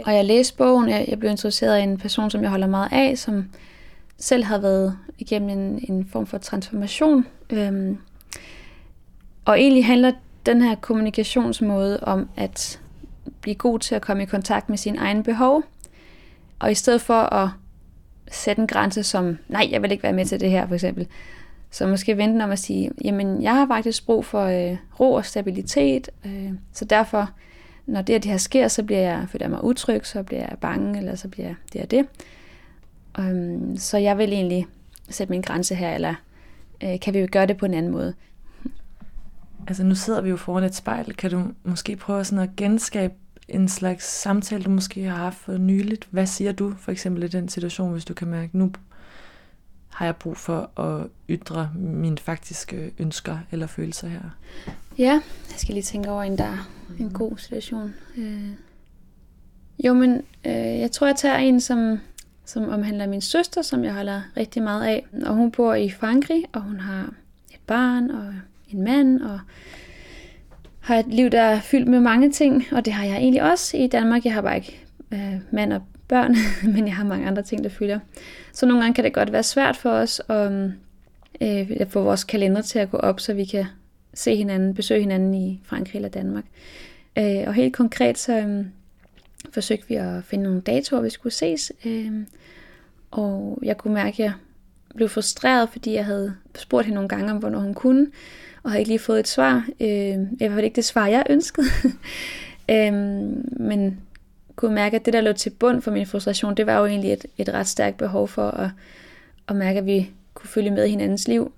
[0.05, 2.89] Og jeg læste bogen, jeg, jeg blev interesseret i en person, som jeg holder meget
[2.91, 3.45] af, som
[4.17, 7.25] selv har været igennem en, en form for transformation.
[7.49, 7.97] Øhm,
[9.45, 10.11] og egentlig handler
[10.45, 12.79] den her kommunikationsmåde om at
[13.41, 15.63] blive god til at komme i kontakt med sine egne behov,
[16.59, 17.49] og i stedet for at
[18.31, 21.07] sætte en grænse som, nej, jeg vil ikke være med til det her, for eksempel,
[21.71, 25.25] så måske vente om at sige, jamen, jeg har faktisk brug for øh, ro og
[25.25, 27.29] stabilitet, øh, så derfor
[27.85, 30.57] når det, det her sker, så bliver jeg, føler jeg mig utryg, så bliver jeg
[30.61, 32.07] bange, eller så bliver det og det.
[33.19, 34.67] Um, så jeg vil egentlig
[35.09, 36.15] sætte min grænse her, eller
[36.83, 38.13] øh, kan vi jo gøre det på en anden måde?
[39.67, 41.15] Altså nu sidder vi jo foran et spejl.
[41.15, 43.13] Kan du måske prøve sådan at genskabe
[43.47, 46.07] en slags samtale, du måske har haft for nyligt?
[46.11, 48.71] Hvad siger du for eksempel i den situation, hvis du kan mærke, nu
[49.89, 54.21] har jeg brug for at ytre mine faktiske ønsker eller følelser her?
[54.97, 57.93] Ja, jeg skal lige tænke over en, der er en god situation.
[58.17, 58.49] Øh.
[59.85, 61.99] Jo, men øh, jeg tror, jeg tager en, som,
[62.45, 65.05] som omhandler min søster, som jeg holder rigtig meget af.
[65.25, 67.13] Og hun bor i Frankrig, og hun har
[67.51, 68.33] et barn og
[68.69, 69.39] en mand, og
[70.79, 73.77] har et liv, der er fyldt med mange ting, og det har jeg egentlig også
[73.77, 74.25] i Danmark.
[74.25, 76.35] Jeg har bare ikke øh, mand og børn,
[76.73, 77.99] men jeg har mange andre ting, der fylder.
[78.53, 80.51] Så nogle gange kan det godt være svært for os at
[81.41, 83.65] øh, få vores kalender til at gå op, så vi kan
[84.15, 86.45] se hinanden, besøge hinanden i Frankrig eller Danmark.
[87.17, 88.65] Øh, og helt konkret så øh,
[89.53, 91.71] forsøgte vi at finde nogle datoer, vi skulle ses.
[91.85, 92.11] Øh,
[93.11, 94.33] og jeg kunne mærke, at jeg
[94.95, 98.07] blev frustreret, fordi jeg havde spurgt hende nogle gange om, hvornår hun kunne,
[98.63, 99.67] og havde ikke lige fået et svar.
[99.79, 101.67] Øh, jeg hvert ikke det svar, jeg ønskede.
[102.71, 102.93] øh,
[103.59, 103.99] men
[104.55, 107.13] kunne mærke, at det, der lå til bund for min frustration, det var jo egentlig
[107.13, 108.69] et, et ret stærkt behov for at,
[109.47, 111.53] at mærke, at vi kunne følge med hinandens liv.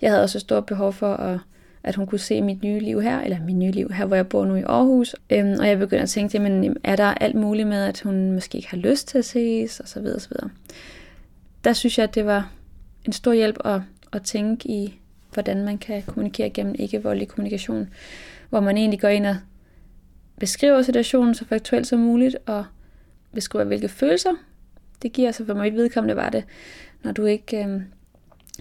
[0.00, 1.38] Jeg havde også et stort behov for, at,
[1.84, 4.28] at hun kunne se mit nye liv her, eller mit nye liv her, hvor jeg
[4.28, 5.16] bor nu i Aarhus.
[5.30, 8.56] Øhm, og jeg begyndte at tænke, jamen, er der alt muligt med, at hun måske
[8.56, 10.50] ikke har lyst til at ses, og så videre, og så videre.
[11.64, 12.52] Der synes jeg, at det var
[13.04, 13.80] en stor hjælp at,
[14.12, 14.98] at tænke i,
[15.32, 17.88] hvordan man kan kommunikere gennem ikke-voldelig kommunikation,
[18.50, 19.36] hvor man egentlig går ind og
[20.40, 22.64] beskriver situationen så faktuelt som muligt, og
[23.34, 24.32] beskriver, hvilke følelser
[25.02, 25.32] det giver.
[25.32, 26.44] Så for mig vedkommende var det,
[27.02, 27.80] når du ikke øh,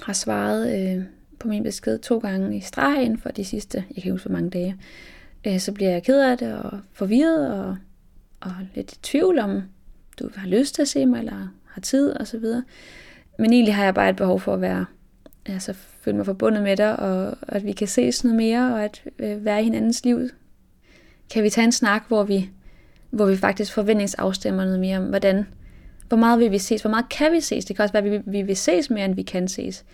[0.02, 1.04] har svaret øh,
[1.42, 4.30] på min besked to gange i streg inden for de sidste, jeg kan ikke huske,
[4.30, 4.76] hvor mange dage,
[5.48, 7.78] øh, så bliver jeg ked af det og forvirret og,
[8.40, 9.62] og lidt i tvivl om,
[10.20, 12.64] du har lyst til at se mig, eller har tid og så videre.
[13.40, 14.86] Men egentlig har jeg bare et behov for at være,
[15.46, 19.04] altså føle mig forbundet med dig, og at vi kan ses noget mere, og at
[19.20, 20.30] øh, være i hinandens liv.
[21.34, 22.50] Kan vi tage en snak, hvor vi,
[23.10, 25.46] hvor vi faktisk forventningsafstemmer noget mere om, hvordan,
[26.08, 27.66] hvor meget vil vi ses, hvor meget kan vi ses.
[27.66, 29.86] Det kan også være, at vi, vi vil ses mere, end vi kan ses.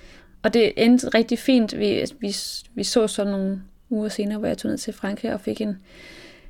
[0.43, 1.79] Og det endte rigtig fint.
[1.79, 2.35] Vi, vi,
[2.75, 5.77] vi så så nogle uger senere, hvor jeg tog ned til Frankrig og fik en,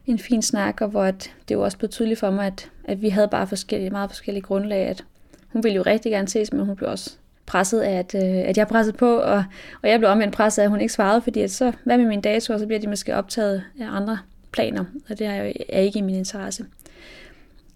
[0.06, 3.02] en fin snak, og hvor at, det var også blev tydeligt for mig, at, at
[3.02, 4.88] vi havde bare forskellige, meget forskellige grundlag.
[4.88, 5.04] At
[5.48, 8.58] hun ville jo rigtig gerne ses, men hun blev også presset af, at, øh, at
[8.58, 9.44] jeg pressede på, og,
[9.82, 12.06] og jeg blev omvendt presset af, at hun ikke svarede, fordi at så, hvad med
[12.06, 14.20] min dato, og så bliver de måske optaget af andre
[14.52, 16.66] planer, og det er, jo, er ikke i min interesse.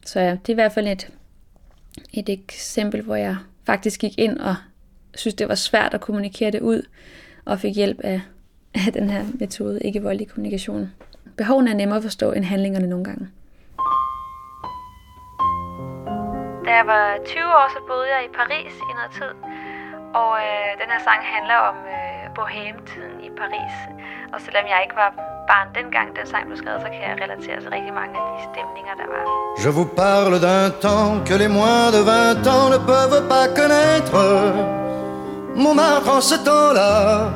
[0.06, 1.10] Så ja, det er i hvert fald et,
[2.14, 4.56] et eksempel, hvor jeg faktisk gik ind og
[5.16, 6.82] synes, det var svært at kommunikere det ud,
[7.46, 8.22] og fik hjælp af,
[8.74, 10.92] af den her metode, ikke voldelig kommunikation.
[11.38, 13.28] Behovene er nemmere at forstå end handlingerne nogle gange.
[16.66, 19.34] Da jeg var 20 år, så boede jeg i Paris i noget tid.
[20.22, 23.76] Og øh, den her sang handler om øh, bohème-tiden i Paris.
[24.34, 25.12] Og selvom jeg ikke var
[25.52, 28.40] barn dengang den sang blev skrevet, så kan jeg relatere til rigtig mange af de
[28.50, 29.24] stemninger, der var.
[29.64, 33.71] Je vous parle d'un temps que les moins de 20 ans ne peuvent pas connaître.
[35.62, 37.30] Montmartre en ce temps-là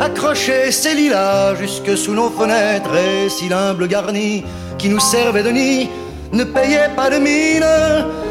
[0.00, 4.44] accrochait ses lilas jusque sous nos fenêtres et si l'humble garni
[4.78, 5.88] qui nous servait de nid
[6.32, 7.64] ne payait pas de mine.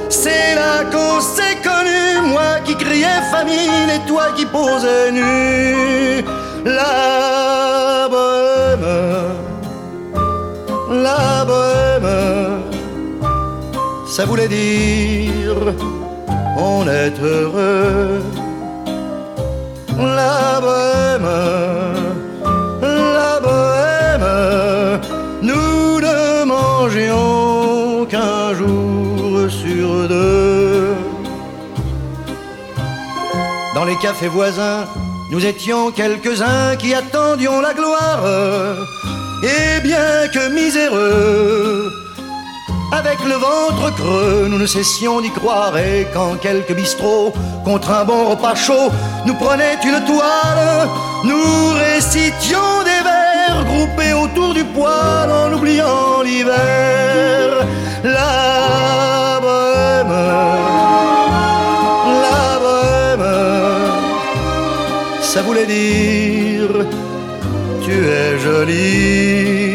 [0.09, 6.26] C'est là qu'on s'est connu, moi qui criais famine et toi qui posais nu.
[6.65, 8.89] La bohème,
[10.91, 12.61] la bohème,
[14.05, 15.55] ça voulait dire
[16.57, 18.22] on est heureux.
[19.99, 21.27] La bohème,
[22.81, 25.01] la bohème,
[25.41, 30.95] nous ne mangions qu'un jour sur deux.
[33.73, 34.85] Dans les cafés voisins,
[35.31, 38.23] nous étions quelques-uns qui attendions la gloire.
[39.43, 41.91] Et bien que miséreux,
[42.91, 45.77] avec le ventre creux, nous ne cessions d'y croire.
[45.77, 47.33] Et quand quelques bistrots,
[47.63, 48.89] contre un bon repas chaud,
[49.25, 50.88] nous prenaient une toile,
[51.23, 57.65] nous récitions des vers groupés autour du poêle en oubliant l'hiver.
[58.03, 60.15] La bohème,
[62.25, 63.29] la bohème,
[65.21, 66.85] ça voulait dire
[67.83, 69.66] tu es jolie.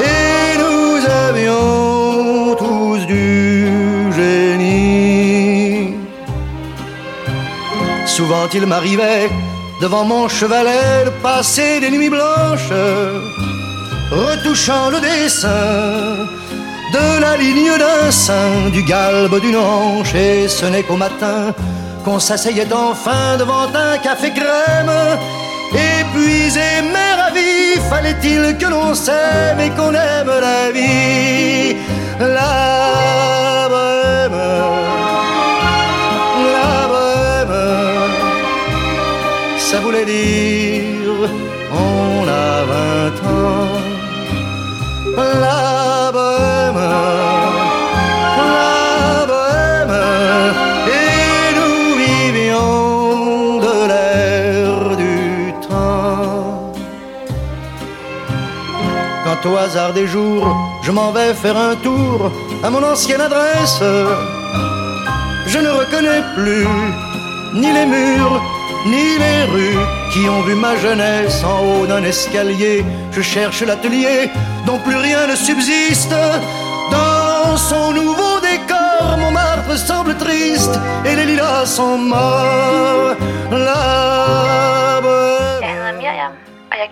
[0.00, 0.94] et nous
[1.28, 5.94] avions tous du génie.
[8.06, 9.28] Souvent il m'arrivait
[9.80, 12.72] devant mon chevalet de passer des nuits blanches,
[14.10, 16.26] retouchant le dessin
[16.92, 21.52] de la ligne d'un sein, du galbe d'une hanche, et ce n'est qu'au matin
[22.04, 24.92] qu'on s'asseyait enfin devant un café crème.
[25.74, 31.76] Épuisé mais ravi, fallait-il que l'on s'aime et qu'on aime la vie?
[32.20, 34.40] La bohème,
[36.56, 37.56] la bohème,
[39.58, 41.28] ça voulait dire
[41.72, 43.80] on a vingt ans.
[45.16, 46.82] La bohème,
[59.46, 60.46] au hasard des jours,
[60.82, 62.30] je m'en vais faire un tour
[62.62, 63.80] à mon ancienne adresse,
[65.46, 66.66] je ne reconnais plus
[67.54, 68.42] ni les murs,
[68.86, 69.78] ni les rues
[70.12, 72.84] qui ont vu ma jeunesse en haut d'un escalier.
[73.12, 74.30] Je cherche l'atelier
[74.66, 76.14] dont plus rien ne subsiste.
[76.90, 83.16] Dans son nouveau décor, mon marbre semble triste et les lilas sont morts.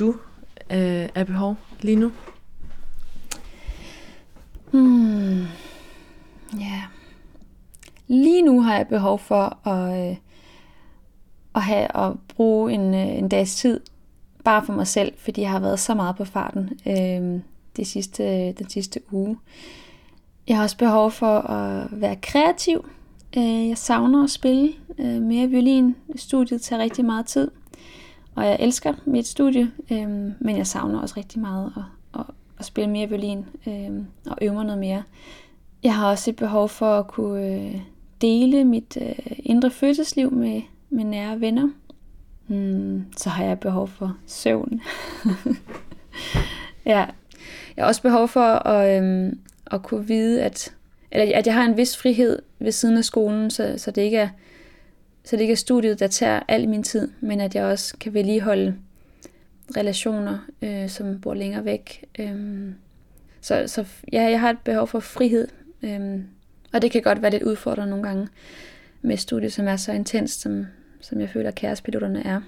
[0.00, 0.14] du
[0.70, 2.12] øh, af behov lige nu?
[4.70, 5.40] Hmm.
[6.60, 6.82] Ja.
[8.06, 10.16] Lige nu har jeg behov for at, øh,
[11.54, 13.80] at, have, at bruge en, øh, en dags tid
[14.44, 17.40] bare for mig selv, fordi jeg har været så meget på farten øh,
[17.76, 19.38] det sidste, den sidste uge.
[20.48, 22.88] Jeg har også behov for at være kreativ.
[23.36, 25.96] Øh, jeg savner at spille øh, mere violin.
[26.16, 27.50] Studiet tager rigtig meget tid,
[28.40, 30.08] og jeg elsker mit studie, øh,
[30.40, 31.82] men jeg savner også rigtig meget at,
[32.20, 32.26] at,
[32.58, 33.90] at spille mere violin øh,
[34.26, 35.02] og øve mig noget mere.
[35.82, 37.80] Jeg har også et behov for at kunne øh,
[38.20, 41.68] dele mit øh, indre følelsesliv med, med nære venner.
[42.46, 44.80] Hmm, så har jeg behov for søvn.
[46.86, 47.06] ja.
[47.76, 49.32] Jeg har også behov for at, øh,
[49.66, 50.74] at kunne vide, at,
[51.12, 54.16] eller at jeg har en vis frihed ved siden af skolen, så, så, det ikke
[54.16, 54.28] er,
[55.30, 58.14] så det ikke er studiet, der tager al min tid, men at jeg også kan
[58.14, 58.76] vedligeholde
[59.76, 62.04] relationer, øh, som bor længere væk.
[62.18, 62.74] Øhm,
[63.40, 65.48] så så ja, jeg har et behov for frihed,
[65.82, 66.24] øhm,
[66.72, 68.28] og det kan godt være lidt udfordrende nogle gange
[69.02, 70.66] med studiet, som er så intenst, som,
[71.00, 72.40] som jeg føler, kærespiloterne er.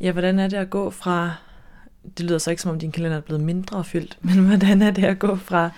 [0.00, 1.34] Ja, hvordan er det at gå fra,
[2.18, 4.90] det lyder så ikke som om din kalender er blevet mindre fyldt, men hvordan er
[4.90, 5.70] det at gå fra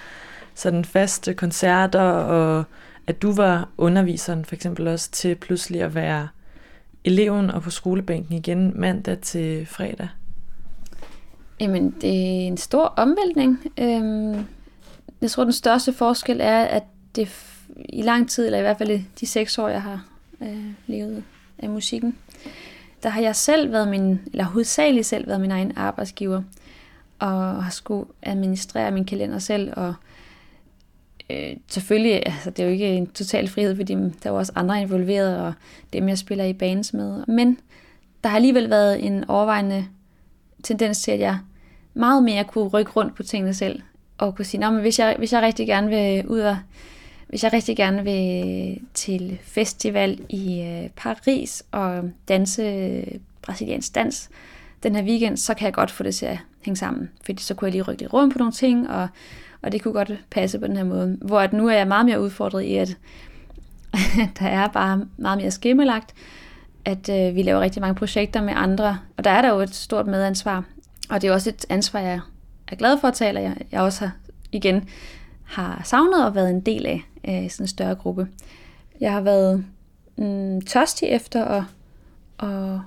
[0.55, 2.65] sådan faste koncerter, og
[3.07, 6.29] at du var underviseren for eksempel også, til pludselig at være
[7.05, 10.09] eleven og på skolebænken igen mandag til fredag?
[11.61, 13.73] Jamen, det er en stor omvæltning.
[13.79, 14.47] Øhm,
[15.21, 16.83] jeg tror, den største forskel er, at
[17.17, 17.29] det
[17.89, 20.07] i lang tid, eller i hvert fald de seks år, jeg har
[20.43, 21.25] øh, levet
[21.59, 22.19] af musikken,
[23.03, 26.43] der har jeg selv været min, eller hovedsageligt selv været min egen arbejdsgiver,
[27.19, 29.95] og har skulle administrere min kalender selv, og øh,
[31.31, 34.53] øh, selvfølgelig, altså det er jo ikke en total frihed, fordi der er jo også
[34.55, 35.53] andre involveret, og
[35.93, 37.25] dem jeg spiller i bands med.
[37.27, 37.59] Men
[38.23, 39.87] der har alligevel været en overvejende
[40.63, 41.39] tendens til, at jeg
[41.95, 43.83] meget mere kunne rykke rundt på tingene selv,
[44.19, 46.57] og kunne sige, men hvis jeg, hvis jeg rigtig gerne vil ud og
[47.29, 53.05] hvis jeg rigtig gerne vil til festival i øh, Paris og danse
[53.43, 54.31] brasiliansk dans
[54.83, 57.11] den her weekend, så kan jeg godt få det til at hænge sammen.
[57.25, 59.09] Fordi så kunne jeg lige rykke lidt rundt på nogle ting, og,
[59.63, 61.19] og det kunne godt passe på den her måde.
[61.23, 62.97] Hvor at nu er jeg meget mere udfordret i, at
[64.39, 66.15] der er bare meget mere skimmelagt,
[66.85, 69.75] at øh, vi laver rigtig mange projekter med andre, og der er der jo et
[69.75, 70.65] stort medansvar.
[71.11, 72.21] Og det er også et ansvar, jeg
[72.69, 74.13] er glad for at tale, og jeg, jeg også har
[74.53, 74.89] igen
[75.45, 78.29] har savnet og været en del af øh, sådan en større gruppe.
[79.01, 79.65] Jeg har været
[80.17, 81.63] mm, tørstig efter at,
[82.39, 82.81] at,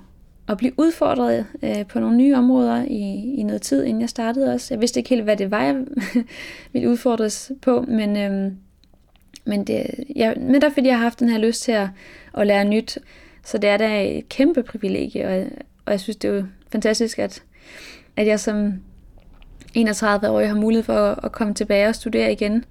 [0.50, 4.54] at blive udfordret øh, på nogle nye områder i, i noget tid, inden jeg startede
[4.54, 4.74] også.
[4.74, 5.76] Jeg vidste ikke helt, hvad det var, jeg
[6.74, 8.52] ville udfordres på, men, øh,
[9.46, 9.86] men, det,
[10.16, 11.88] ja, men der fordi jeg har haft den her lyst til at,
[12.38, 12.98] at lære nyt,
[13.46, 15.46] så det er da et kæmpe privilegie, og,
[15.86, 17.44] og jeg synes, det er jo fantastisk, at,
[18.18, 18.74] at jeg som
[19.74, 22.66] 31 år, har mulighed for at, at komme tilbage og studere igen.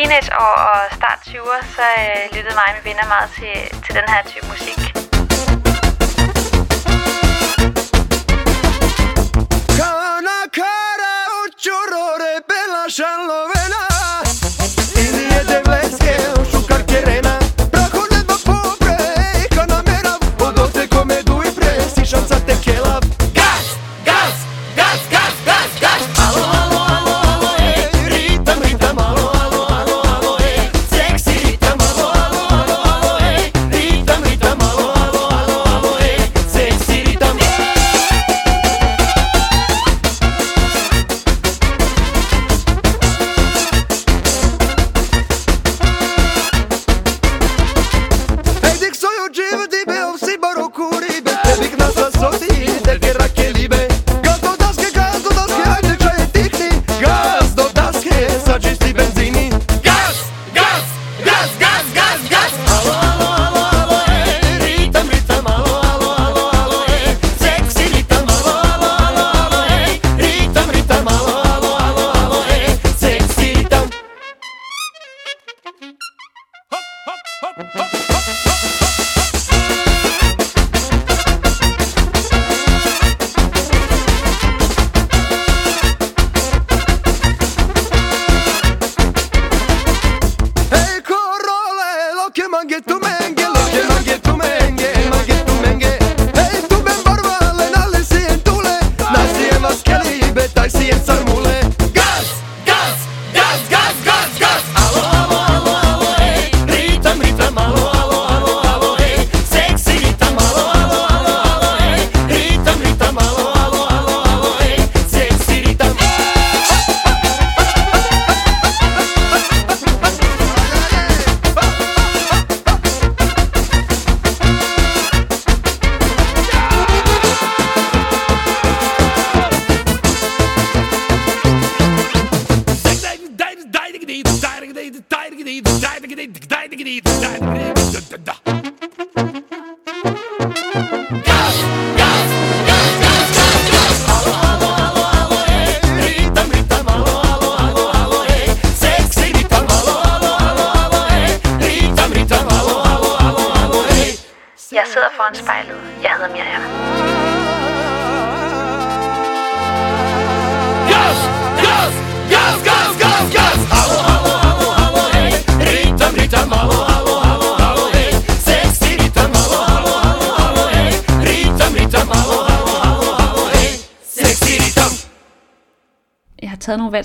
[0.00, 4.06] Teenageår og start 20'er, så øh, lyttede mig og mine venner meget til, til den
[4.12, 4.80] her type musik.
[9.78, 13.59] Cara cara ucciorore bella sciallovena Indie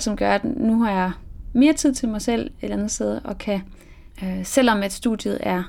[0.06, 1.12] som gør, at nu har jeg
[1.52, 3.60] mere tid til mig selv et eller andet sted, og kan,
[4.22, 5.62] øh, selvom at studiet er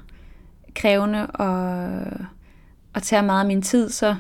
[0.76, 2.02] krævende og,
[2.94, 4.16] og tager meget af min tid, så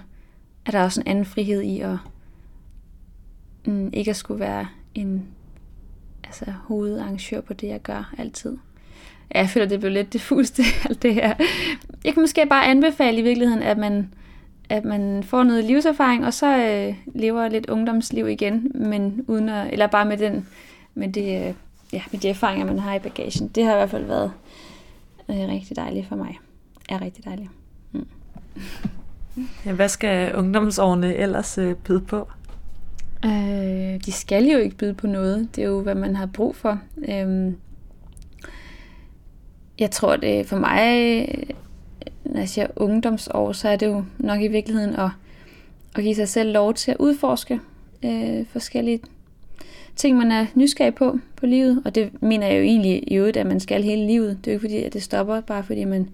[0.66, 1.98] er der også en anden frihed i at
[3.66, 5.26] mm, ikke at skulle være en
[6.24, 8.58] altså, hovedarrangør på det, jeg gør altid.
[9.36, 10.60] Ja, jeg føler, det blev lidt diffust,
[10.90, 11.34] alt det her.
[12.04, 14.14] Jeg kan måske bare anbefale i virkeligheden, at man,
[14.70, 19.74] at man får noget livserfaring, og så øh, lever lidt ungdomsliv igen, men uden at,
[19.74, 20.48] eller bare med, den,
[20.94, 21.54] med, det, øh,
[21.94, 23.48] ja, med de erfaringer, man har i bagagen.
[23.48, 24.32] Det har i hvert fald været
[25.30, 26.40] øh, rigtig dejligt for mig.
[26.90, 27.50] Er rigtig dejligt.
[29.66, 32.28] Ja, hvad skal ungdomsårene ellers øh, byde på?
[33.26, 35.56] Øh, de skal jo ikke byde på noget.
[35.56, 36.80] Det er jo, hvad man har brug for.
[36.98, 37.54] Øh,
[39.80, 41.28] jeg tror, det for mig,
[42.30, 45.10] når jeg siger ungdomsår, så er det jo nok i virkeligheden at,
[45.96, 47.60] at give sig selv lov til at udforske
[48.06, 49.00] øh, forskellige
[49.96, 51.82] ting, man er nysgerrig på på livet.
[51.86, 54.38] Og det mener jeg jo egentlig i øvrigt, at man skal hele livet.
[54.46, 56.10] Det er jo ikke fordi, at det stopper, bare fordi man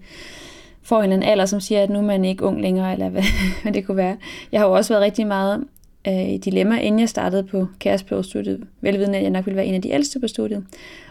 [0.82, 3.08] får en eller anden alder, som siger, at nu er man ikke ung længere, eller
[3.08, 3.22] hvad,
[3.62, 4.16] hvad det kunne være.
[4.52, 5.64] Jeg har jo også været rigtig meget
[6.08, 9.82] øh, dilemma, inden jeg startede på kærespørgstudiet, velvidende, at jeg nok ville være en af
[9.82, 10.64] de ældste på studiet.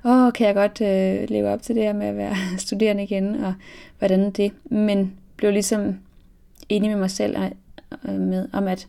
[0.06, 3.36] Åh, kan jeg godt øh, leve op til det her med at være studerende igen,
[3.36, 3.54] og
[4.00, 4.52] hvordan det.
[4.66, 5.96] Men blev ligesom
[6.70, 7.36] enig med mig selv
[8.08, 8.88] øh, med, om, at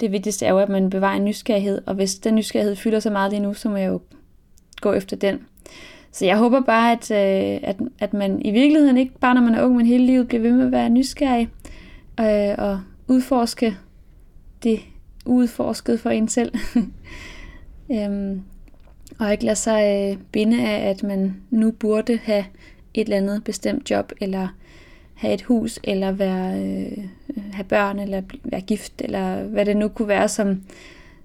[0.00, 3.10] det vigtigste er jo, at man bevarer en nysgerrighed, og hvis den nysgerrighed fylder så
[3.10, 4.00] meget lige nu, så må jeg jo
[4.80, 5.40] gå efter den.
[6.12, 9.54] Så jeg håber bare, at, øh, at, at man i virkeligheden ikke bare når man
[9.54, 11.48] er ung, men hele livet bliver ved med at være nysgerrig
[12.20, 13.76] øh, og udforske
[14.62, 14.80] det
[15.26, 16.54] udforsket for en selv.
[17.92, 18.42] øhm,
[19.18, 22.44] og ikke lade sig øh, binde af, at man nu burde have
[22.94, 24.48] et eller andet bestemt job, eller
[25.14, 27.04] have et hus, eller være, øh,
[27.52, 30.62] have børn, eller være gift, eller hvad det nu kunne være, som,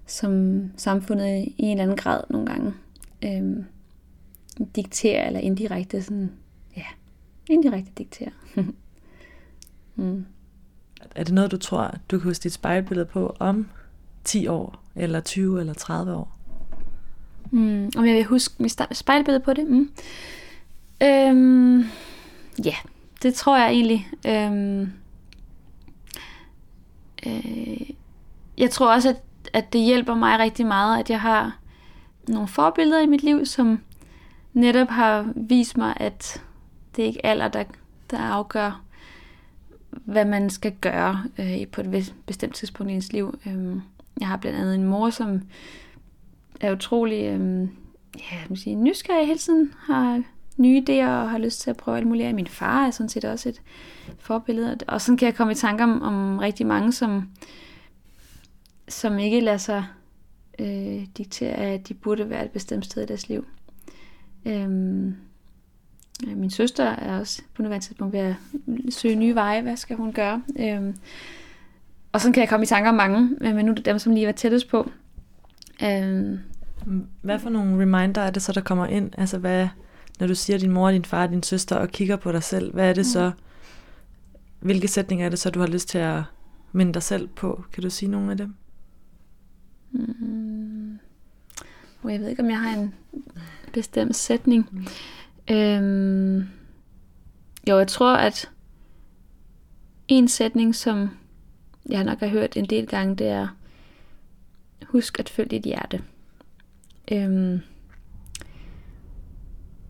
[0.06, 2.74] som samfundet i en eller anden grad nogle gange
[3.26, 3.66] øhm,
[4.76, 6.32] dikterer, eller indirekte sådan,
[6.78, 6.86] ja,
[7.50, 8.32] indirekte dikterer.
[9.96, 10.26] mm.
[11.16, 13.70] Er det noget, du tror, du kan huske dit spejlbillede på om
[14.24, 16.38] 10 år, eller 20, eller 30 år?
[17.52, 19.68] Mm, om jeg vil huske mit spejlbillede på det?
[19.68, 19.92] Mm.
[21.04, 21.84] Øhm,
[22.66, 22.76] ja,
[23.24, 24.08] det tror jeg egentlig.
[24.28, 24.92] Øhm,
[27.26, 27.90] øh,
[28.58, 29.22] jeg tror også, at,
[29.54, 31.58] at det hjælper mig rigtig meget, at jeg har
[32.28, 33.80] nogle forbilleder i mit liv, som
[34.54, 36.44] netop har vist mig, at
[36.96, 37.64] det er ikke alder, der,
[38.12, 38.82] der afgør,
[39.90, 43.40] hvad man skal gøre øh, på et bestemt tidspunkt i ens liv.
[43.46, 43.82] Øhm,
[44.20, 45.42] jeg har blandt andet en mor, som
[46.62, 47.70] er utrolig øhm,
[48.18, 50.24] ja, man sige, nysgerrig hele tiden, har
[50.58, 52.36] nye idéer og har lyst til at prøve alt muligt.
[52.36, 53.62] Min far er sådan set også et
[54.20, 54.78] forbillede.
[54.88, 57.30] Og sådan kan jeg komme i tanke om, om rigtig mange, som,
[58.88, 59.86] som ikke lader sig
[60.60, 63.46] øh, diktere, at de burde være et bestemt sted i deres liv.
[64.46, 65.16] Øhm,
[66.28, 68.36] min søster er også på nuværende tidspunkt ved at
[68.90, 69.62] søge nye veje.
[69.62, 70.42] Hvad skal hun gøre?
[70.60, 70.96] Øhm,
[72.12, 74.14] og sådan kan jeg komme i tanke om mange, men nu er det dem, som
[74.14, 74.92] lige var tættest på.
[75.84, 76.40] Øhm,
[77.22, 79.12] Hvad for nogle reminder er det så, der kommer ind?
[79.18, 79.68] Altså hvad,
[80.20, 82.90] når du siger din mor, din far, din søster og kigger på dig selv, hvad
[82.90, 83.32] er det så,
[84.60, 86.24] hvilke sætninger er det så, du har lyst til at
[86.72, 87.64] minde dig selv på?
[87.74, 88.56] Kan du sige nogle af dem?
[89.92, 91.00] Mm.
[92.10, 92.94] Jeg ved ikke, om jeg har en
[93.74, 94.70] bestemt sætning.
[94.72, 95.56] Mm.
[95.56, 96.48] Øhm,
[97.70, 98.50] jo, jeg tror, at
[100.08, 101.10] en sætning, som
[101.90, 103.48] jeg nok har hørt en del gange, det er,
[104.88, 106.02] husk at følge dit hjerte.
[107.12, 107.60] Øhm,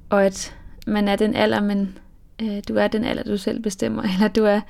[0.10, 0.56] og at
[0.88, 1.98] man er den alder, men
[2.42, 4.62] øh, du er den alder, du selv bestemmer, eller du er,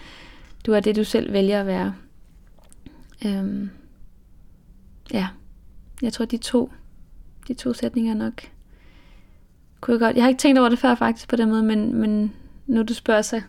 [0.65, 1.95] du er det, du selv vælger at være.
[3.26, 3.69] Øhm,
[5.13, 5.28] ja,
[6.01, 6.72] jeg tror, de to,
[7.47, 8.41] de to sætninger nok
[9.82, 10.15] kunne jeg godt.
[10.15, 12.34] Jeg har ikke tænkt over det før faktisk på den måde, men, men
[12.67, 13.43] nu du spørger sig,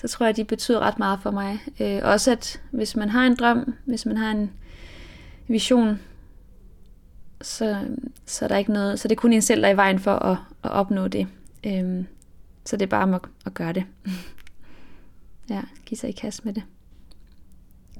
[0.00, 1.58] så tror jeg, de betyder ret meget for mig.
[1.80, 4.50] Øh, også at hvis man har en drøm, hvis man har en
[5.48, 6.00] vision,
[7.40, 7.86] så,
[8.26, 9.98] så er der ikke noget, så det er kun en selv, der er i vejen
[9.98, 11.26] for at, at opnå det.
[11.66, 12.04] Øh,
[12.64, 13.84] så det er bare om at, at gøre det.
[15.50, 16.62] ja, giv sig i kast med det.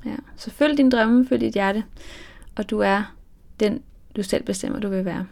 [0.04, 0.16] Ja.
[0.36, 1.84] Så følg din drømme, følg dit hjerte,
[2.56, 3.14] og du er
[3.60, 3.82] den,
[4.16, 5.26] du selv bestemmer, du vil være.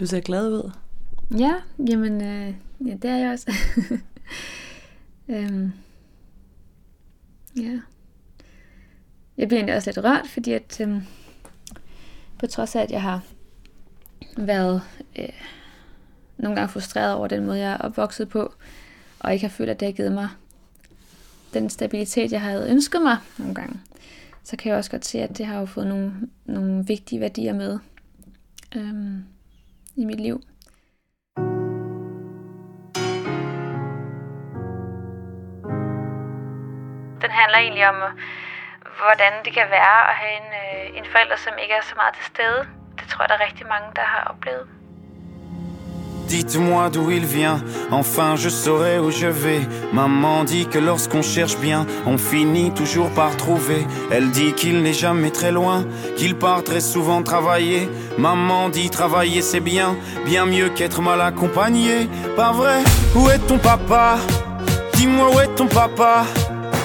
[0.00, 0.70] Du ser glad ud.
[1.30, 1.54] Ja,
[1.88, 2.54] jamen, øh,
[2.86, 3.52] ja, det er jeg også.
[5.28, 5.72] øhm,
[7.56, 7.80] ja.
[9.36, 11.02] Jeg bliver egentlig også lidt rørt, fordi at, øhm,
[12.38, 13.22] på trods af, at jeg har
[14.36, 14.82] været
[15.18, 15.28] øh,
[16.38, 18.54] nogle gange frustreret over den måde, jeg er opvokset på,
[19.18, 20.28] og ikke har følt, at det har givet mig
[21.54, 23.80] den stabilitet, jeg havde ønsket mig nogle gange,
[24.44, 26.12] så kan jeg også godt se, at det har jo fået nogle,
[26.44, 27.78] nogle vigtige værdier med
[28.76, 29.24] øhm,
[29.96, 30.42] i mit liv.
[37.30, 37.98] Handler egentlig om,
[39.00, 40.48] hvordan det kan være at have en,
[41.02, 42.54] øh, som ikke er så meget til.
[42.98, 44.66] Det tror jeg, der er rigtig mange, der har oplevet.
[46.28, 47.58] Dites-moi d'où il vient,
[47.90, 49.62] enfin je saurai où je vais.
[49.94, 53.86] Maman dit que lorsqu'on cherche bien, on finit toujours par trouver.
[54.10, 55.86] Elle dit qu'il n'est jamais très loin,
[56.18, 57.88] qu'il part très souvent travailler.
[58.18, 62.10] Maman dit travailler c'est bien, bien mieux qu'être mal accompagné.
[62.36, 62.80] Pas vrai?
[63.16, 64.18] Où est ton papa?
[64.92, 66.24] Dis-moi où est ton papa?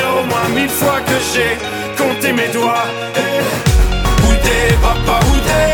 [0.00, 1.56] au moins mille fois que j'ai
[2.02, 2.86] compté mes doigts.
[3.16, 5.72] Eh, Où t'es papa, où t'es?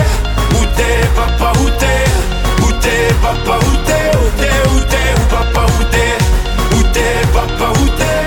[0.58, 2.04] Où t'es papa, où t'es?
[2.64, 4.08] Où t'es papa, où t'es?
[4.18, 6.14] Où t'es, où t'es, où papa, où t'es?
[6.76, 8.20] Où t'es papa, où t'es?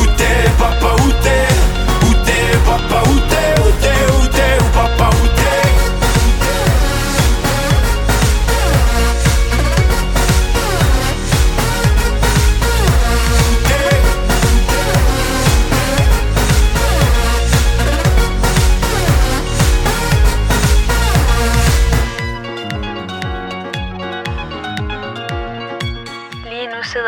[0.00, 1.53] Où t'es papa, où t'es?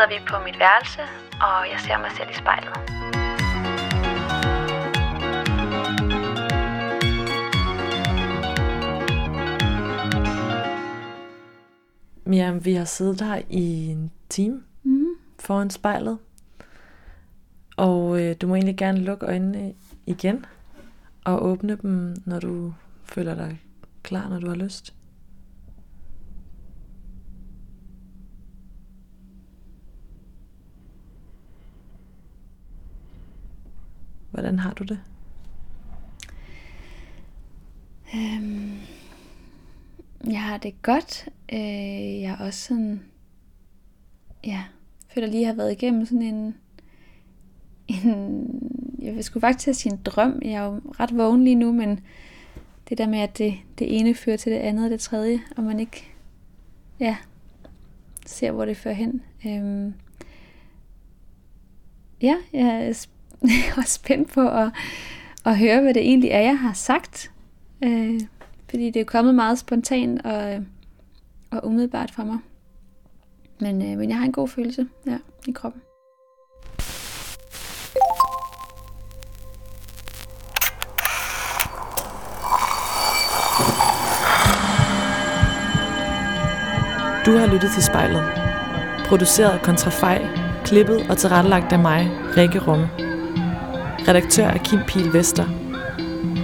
[0.07, 1.01] Sidder vi på mit værelse,
[1.41, 2.73] og jeg ser mig selv i spejlet.
[12.33, 15.05] Ja, vi har siddet her i en time Mm.
[15.39, 16.17] foran spejlet.
[17.77, 19.73] Og øh, du må egentlig gerne lukke øjnene
[20.05, 20.45] igen
[21.25, 23.61] og åbne dem, når du føler dig
[24.03, 24.93] klar, når du har lyst.
[34.37, 34.99] Hvordan har du det?
[38.15, 38.77] Øhm,
[40.27, 41.29] Jeg har det godt.
[41.53, 43.01] Øh, jeg er også sådan...
[44.45, 44.63] Ja,
[45.09, 46.55] føler lige, at jeg har været igennem sådan en...
[47.87, 48.71] en
[49.01, 50.41] jeg skulle faktisk sige en drøm.
[50.45, 51.99] Jeg er jo ret vågen lige nu, men
[52.89, 55.63] det der med, at det, det ene fører til det andet og det tredje, og
[55.63, 56.11] man ikke
[56.99, 57.17] ja,
[58.25, 59.21] ser, hvor det fører hen.
[59.47, 59.93] Øhm,
[62.21, 62.95] ja, jeg
[63.77, 64.71] og spændt på at,
[65.45, 67.31] at høre, hvad det egentlig er, jeg har sagt.
[67.83, 68.19] Øh,
[68.69, 70.65] fordi det er kommet meget spontant og,
[71.51, 72.37] og umiddelbart fra mig.
[73.59, 75.17] Men, øh, men jeg har en god følelse ja,
[75.47, 75.81] i kroppen.
[87.25, 88.23] Du har lyttet til spejlet.
[89.07, 90.27] Produceret kontrafej,
[90.65, 93.06] klippet og tilrettelagt af mig, Rikke Rumme.
[94.07, 95.45] Redaktør er Kim Pil Vester.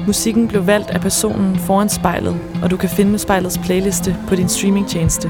[0.07, 4.49] Musikken blev valgt af personen foran spejlet, og du kan finde spejlets playliste på din
[4.49, 5.29] streamingtjeneste.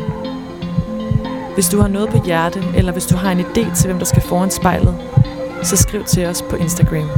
[1.54, 4.06] Hvis du har noget på hjerte, eller hvis du har en idé til, hvem der
[4.06, 4.96] skal foran spejlet,
[5.64, 7.10] så skriv til os på Instagram.